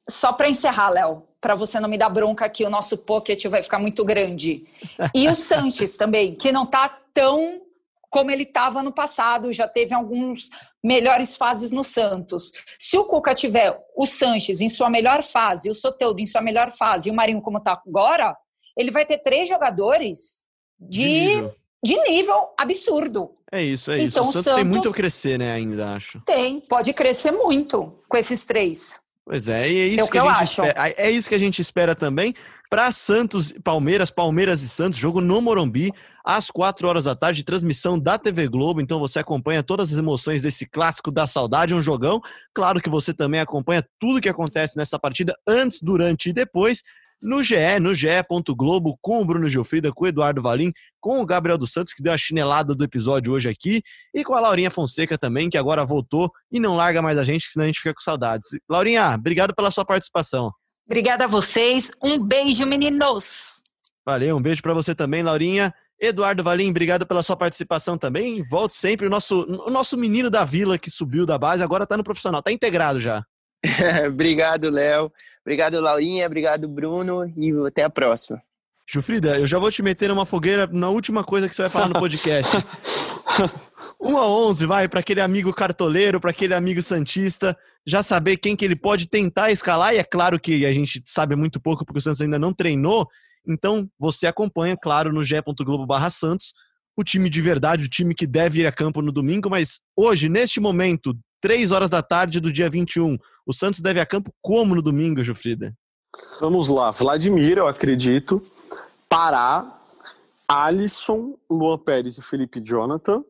só 0.10 0.32
para 0.32 0.48
encerrar, 0.48 0.90
Léo, 0.90 1.24
para 1.42 1.54
você 1.54 1.80
não 1.80 1.90
me 1.90 1.98
dar 1.98 2.10
bronca 2.10 2.46
aqui, 2.46 2.64
o 2.64 2.70
nosso 2.70 2.98
pocket 3.00 3.46
vai 3.48 3.62
ficar 3.62 3.78
muito 3.78 4.06
grande. 4.06 4.66
E 5.14 5.28
o 5.28 5.36
Sanches 5.36 5.98
também, 5.98 6.34
que 6.34 6.52
não 6.52 6.64
está 6.64 6.90
tão 7.14 7.62
como 8.10 8.32
ele 8.32 8.44
estava 8.44 8.82
no 8.82 8.94
passado, 8.94 9.52
já 9.52 9.68
teve 9.68 9.94
alguns 9.94 10.50
melhores 10.82 11.36
fases 11.36 11.70
no 11.70 11.84
Santos. 11.84 12.54
Se 12.80 12.98
o 12.98 13.04
Cuca 13.04 13.36
tiver 13.36 13.78
o 13.94 14.06
Sanches 14.06 14.62
em 14.62 14.70
sua 14.70 14.90
melhor 14.90 15.22
fase, 15.22 15.70
o 15.70 15.76
Soteudo 15.76 16.22
em 16.22 16.26
sua 16.26 16.42
melhor 16.42 16.72
fase 16.72 17.10
e 17.10 17.12
o 17.12 17.16
Marinho 17.16 17.42
como 17.42 17.58
está 17.58 17.82
agora, 17.86 18.34
ele 18.78 18.90
vai 18.90 19.06
ter 19.06 19.18
três 19.18 19.50
jogadores 19.50 20.46
de, 20.80 21.42
de 21.42 21.52
de 21.86 21.96
nível 22.10 22.50
absurdo. 22.58 23.30
É 23.52 23.64
isso, 23.64 23.92
é 23.92 24.00
isso. 24.00 24.18
Então, 24.18 24.24
o 24.24 24.32
Santos, 24.32 24.46
Santos 24.46 24.56
tem 24.56 24.64
muito 24.64 24.90
a 24.90 24.94
crescer, 24.94 25.38
né, 25.38 25.54
ainda, 25.54 25.94
acho. 25.94 26.20
Tem, 26.26 26.60
pode 26.60 26.92
crescer 26.94 27.32
muito 27.32 27.94
com 28.10 28.18
esses 28.18 28.44
três. 28.44 29.00
Pois 29.24 29.48
é, 29.48 29.70
e 29.70 29.80
é 29.80 29.88
isso 29.88 30.02
é 30.02 30.06
que, 30.06 30.12
que 30.12 30.18
a 30.18 30.24
gente 30.24 30.44
acho. 30.44 30.64
espera. 30.64 30.90
É 30.98 31.12
isso 31.12 31.30
que 31.30 31.36
a 31.36 31.40
gente 31.40 31.62
espera 31.62 31.96
também 31.96 32.34
para 32.70 32.92
Santos 32.92 33.52
e 33.52 33.60
Palmeiras, 33.60 34.10
Palmeiras 34.10 34.64
e 34.64 34.70
Santos, 34.70 34.98
jogo 34.98 35.22
no 35.22 35.42
Morumbi, 35.42 35.92
às 36.24 36.50
quatro 36.50 36.88
horas 36.88 37.06
da 37.06 37.16
tarde, 37.16 37.44
transmissão 37.44 38.00
da 38.00 38.18
TV 38.18 38.48
Globo. 38.48 38.82
Então 38.82 39.00
você 39.00 39.20
acompanha 39.20 39.64
todas 39.64 39.94
as 39.94 40.00
emoções 40.00 40.42
desse 40.42 40.66
clássico 40.68 41.12
da 41.12 41.28
saudade, 41.28 41.74
um 41.74 41.82
jogão. 41.82 42.20
Claro 42.54 42.82
que 42.82 42.90
você 42.90 43.14
também 43.14 43.40
acompanha 43.40 43.88
tudo 44.00 44.20
que 44.20 44.30
acontece 44.30 44.76
nessa 44.76 44.98
partida 44.98 45.36
antes, 45.48 45.82
durante 45.82 46.30
e 46.30 46.34
depois 46.34 46.82
no 47.26 47.42
GE, 47.42 47.80
no 47.82 47.96
GE.globo, 47.96 48.98
com 49.02 49.20
o 49.20 49.26
Bruno 49.26 49.50
Gilfrida, 49.50 49.92
com 49.92 50.06
o 50.06 50.08
Eduardo 50.08 50.44
Valim, 50.44 50.72
com 51.02 51.20
o 51.20 51.26
Gabriel 51.26 51.58
dos 51.58 51.72
Santos, 51.72 51.92
que 51.92 52.04
deu 52.04 52.14
a 52.14 52.18
chinelada 52.18 52.76
do 52.76 52.84
episódio 52.84 53.34
hoje 53.34 53.50
aqui, 53.50 53.82
e 54.14 54.24
com 54.24 54.36
a 54.36 54.40
Laurinha 54.40 54.70
Fonseca 54.70 55.18
também, 55.18 55.50
que 55.50 55.58
agora 55.58 55.84
voltou 55.84 56.32
e 56.52 56.60
não 56.60 56.76
larga 56.76 57.02
mais 57.02 57.18
a 57.18 57.24
gente, 57.24 57.48
senão 57.50 57.64
a 57.64 57.68
gente 57.68 57.80
fica 57.80 57.96
com 57.96 58.02
saudades. 58.02 58.50
Laurinha, 58.70 59.16
obrigado 59.16 59.56
pela 59.56 59.72
sua 59.72 59.84
participação. 59.84 60.52
Obrigada 60.86 61.24
a 61.24 61.28
vocês. 61.28 61.92
Um 62.02 62.20
beijo, 62.20 62.64
meninos. 62.64 63.60
Valeu, 64.06 64.38
um 64.38 64.42
beijo 64.42 64.62
para 64.62 64.76
você 64.76 64.94
também, 64.94 65.24
Laurinha. 65.24 65.74
Eduardo 66.00 66.44
Valim, 66.44 66.70
obrigado 66.70 67.08
pela 67.08 67.24
sua 67.24 67.36
participação 67.36 67.98
também. 67.98 68.46
Volte 68.48 68.76
sempre, 68.76 69.08
o 69.08 69.10
nosso, 69.10 69.48
o 69.66 69.72
nosso 69.72 69.98
menino 69.98 70.30
da 70.30 70.46
vila 70.46 70.78
que 70.78 70.92
subiu 70.92 71.26
da 71.26 71.40
base, 71.40 71.64
agora 71.64 71.86
está 71.86 71.98
no 71.98 72.04
profissional, 72.04 72.40
está 72.40 72.52
integrado 72.52 73.00
já. 73.00 73.26
obrigado, 74.08 74.70
Léo. 74.70 75.12
Obrigado, 75.42 75.80
Laurinha. 75.80 76.26
Obrigado, 76.26 76.68
Bruno. 76.68 77.32
E 77.38 77.52
até 77.68 77.84
a 77.84 77.90
próxima. 77.90 78.42
Jufrida, 78.88 79.40
eu 79.40 79.48
já 79.48 79.58
vou 79.58 79.72
te 79.72 79.82
meter 79.82 80.10
numa 80.10 80.26
fogueira 80.26 80.68
na 80.68 80.90
última 80.90 81.24
coisa 81.24 81.50
que 81.50 81.56
você 81.56 81.64
vai 81.64 81.72
falar 81.72 81.88
no 81.88 82.00
podcast. 82.00 82.56
1 84.00 84.16
a 84.18 84.28
11, 84.28 84.66
vai, 84.68 84.88
para 84.88 85.00
aquele 85.00 85.22
amigo 85.22 85.52
cartoleiro, 85.52 86.22
para 86.22 86.30
aquele 86.30 86.54
amigo 86.54 86.82
santista, 86.84 87.58
já 87.86 88.04
saber 88.04 88.38
quem 88.38 88.56
que 88.56 88.64
ele 88.64 88.76
pode 88.76 89.08
tentar 89.08 89.52
escalar, 89.52 89.96
e 89.96 89.98
é 89.98 90.04
claro 90.04 90.40
que 90.40 90.66
a 90.68 90.72
gente 90.72 91.02
sabe 91.08 91.36
muito 91.36 91.60
pouco 91.60 91.84
porque 91.84 91.98
o 91.98 92.02
Santos 92.02 92.22
ainda 92.22 92.38
não 92.38 92.54
treinou, 92.54 93.08
então 93.48 93.90
você 93.98 94.28
acompanha, 94.28 94.78
claro, 94.78 95.12
no 95.12 95.24
ge.globo 95.24 95.88
barra 95.88 96.12
Santos, 96.12 96.54
o 96.96 97.04
time 97.04 97.28
de 97.28 97.42
verdade, 97.42 97.86
o 97.86 97.90
time 97.90 98.14
que 98.14 98.28
deve 98.28 98.62
ir 98.62 98.68
a 98.68 98.72
campo 98.72 99.02
no 99.02 99.12
domingo, 99.12 99.50
mas 99.50 99.80
hoje, 99.96 100.30
neste 100.30 100.60
momento, 100.60 101.18
3 101.42 101.72
horas 101.72 101.90
da 101.90 102.02
tarde 102.02 102.40
do 102.40 102.52
dia 102.52 102.70
21, 102.70 103.18
o 103.46 103.54
Santos 103.54 103.82
deve 103.82 104.00
a 104.00 104.06
campo 104.06 104.34
como 104.42 104.76
no 104.76 104.82
domingo, 104.82 105.24
Jofrida? 105.24 105.74
Vamos 106.40 106.70
lá, 106.70 106.92
Vladimir, 106.92 107.58
eu 107.58 107.68
acredito, 107.68 108.42
Pará, 109.10 109.82
Alisson, 110.48 111.38
Luan 111.50 111.78
Pérez 111.78 112.18
e 112.18 112.22
Felipe 112.22 112.62
Jonathan, 112.62 113.24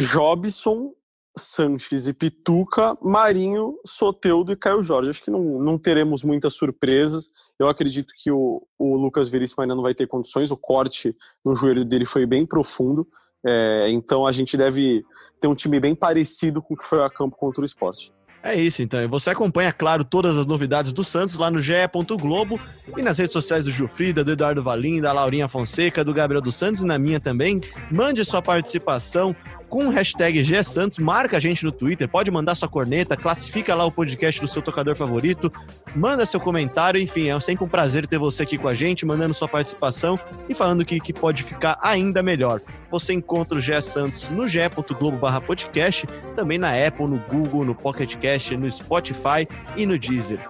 Jobson, 0.00 0.92
Sanches 1.36 2.06
e 2.06 2.12
Pituca, 2.12 2.96
Marinho, 3.00 3.78
Soteudo 3.86 4.52
e 4.52 4.56
Caio 4.56 4.82
Jorge. 4.82 5.10
Acho 5.10 5.22
que 5.22 5.30
não, 5.30 5.60
não 5.60 5.78
teremos 5.78 6.24
muitas 6.24 6.54
surpresas. 6.54 7.30
Eu 7.58 7.68
acredito 7.68 8.12
que 8.16 8.30
o, 8.30 8.66
o 8.78 8.96
Lucas 8.96 9.28
Veríssimo 9.28 9.62
ainda 9.62 9.74
não 9.74 9.82
vai 9.82 9.94
ter 9.94 10.06
condições. 10.06 10.50
O 10.50 10.56
corte 10.56 11.16
no 11.44 11.54
joelho 11.54 11.84
dele 11.84 12.04
foi 12.04 12.26
bem 12.26 12.44
profundo. 12.44 13.06
É, 13.46 13.88
então 13.90 14.26
a 14.26 14.32
gente 14.32 14.56
deve 14.56 15.04
ter 15.40 15.48
um 15.48 15.54
time 15.54 15.80
bem 15.80 15.94
parecido 15.94 16.60
com 16.60 16.74
o 16.74 16.76
que 16.76 16.84
foi 16.84 17.02
a 17.02 17.10
campo 17.10 17.36
contra 17.36 17.62
o 17.62 17.64
esporte. 17.64 18.12
É 18.42 18.54
isso, 18.54 18.82
então. 18.82 19.06
Você 19.08 19.30
acompanha, 19.30 19.70
claro, 19.70 20.02
todas 20.02 20.38
as 20.38 20.46
novidades 20.46 20.92
do 20.92 21.04
Santos 21.04 21.34
lá 21.36 21.50
no 21.50 21.60
GE. 21.60 21.74
Globo 22.18 22.58
e 22.96 23.02
nas 23.02 23.18
redes 23.18 23.32
sociais 23.32 23.64
do 23.64 23.70
Jufrida, 23.70 24.24
do 24.24 24.32
Eduardo 24.32 24.62
Valim, 24.62 25.00
da 25.00 25.12
Laurinha 25.12 25.46
Fonseca, 25.46 26.02
do 26.02 26.14
Gabriel 26.14 26.40
dos 26.40 26.56
Santos 26.56 26.82
e 26.82 26.86
na 26.86 26.98
minha 26.98 27.20
também. 27.20 27.60
Mande 27.90 28.24
sua 28.24 28.40
participação 28.40 29.36
com 29.70 29.86
o 29.86 29.88
hashtag 29.88 30.42
G 30.42 30.62
Santos, 30.64 30.98
marca 30.98 31.36
a 31.36 31.40
gente 31.40 31.64
no 31.64 31.70
Twitter, 31.70 32.08
pode 32.08 32.28
mandar 32.28 32.56
sua 32.56 32.68
corneta, 32.68 33.16
classifica 33.16 33.72
lá 33.74 33.84
o 33.84 33.92
podcast 33.92 34.40
do 34.40 34.48
seu 34.48 34.60
tocador 34.60 34.96
favorito, 34.96 35.50
manda 35.94 36.26
seu 36.26 36.40
comentário, 36.40 37.00
enfim, 37.00 37.30
é 37.30 37.40
sempre 37.40 37.64
um 37.64 37.68
prazer 37.68 38.06
ter 38.06 38.18
você 38.18 38.42
aqui 38.42 38.58
com 38.58 38.66
a 38.66 38.74
gente, 38.74 39.06
mandando 39.06 39.32
sua 39.32 39.46
participação 39.46 40.18
e 40.48 40.54
falando 40.54 40.84
que, 40.84 40.98
que 40.98 41.12
pode 41.12 41.44
ficar 41.44 41.78
ainda 41.80 42.20
melhor. 42.20 42.60
Você 42.90 43.12
encontra 43.12 43.56
o 43.56 43.60
G 43.60 43.80
Santos 43.80 44.28
no 44.28 44.48
ge.globo 44.48 45.16
barra 45.16 45.40
podcast, 45.40 46.06
também 46.34 46.58
na 46.58 46.70
Apple, 46.70 47.06
no 47.06 47.18
Google, 47.18 47.64
no 47.64 47.74
Pocket 47.74 48.16
Cast, 48.16 48.56
no 48.56 48.70
Spotify 48.70 49.46
e 49.76 49.86
no 49.86 49.96
Deezer. 49.96 50.40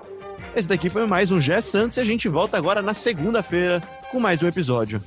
Esse 0.57 0.67
daqui 0.67 0.89
foi 0.89 1.07
mais 1.07 1.31
um 1.31 1.39
G 1.39 1.61
Santos 1.61 1.99
e 1.99 2.01
a 2.01 2.05
gente 2.05 2.27
volta 2.27 2.57
agora 2.57 2.81
na 2.81 2.95
segunda-feira 2.95 3.83
com 4.11 4.19
mais 4.19 4.43
um 4.43 4.49
episódio. 4.49 5.01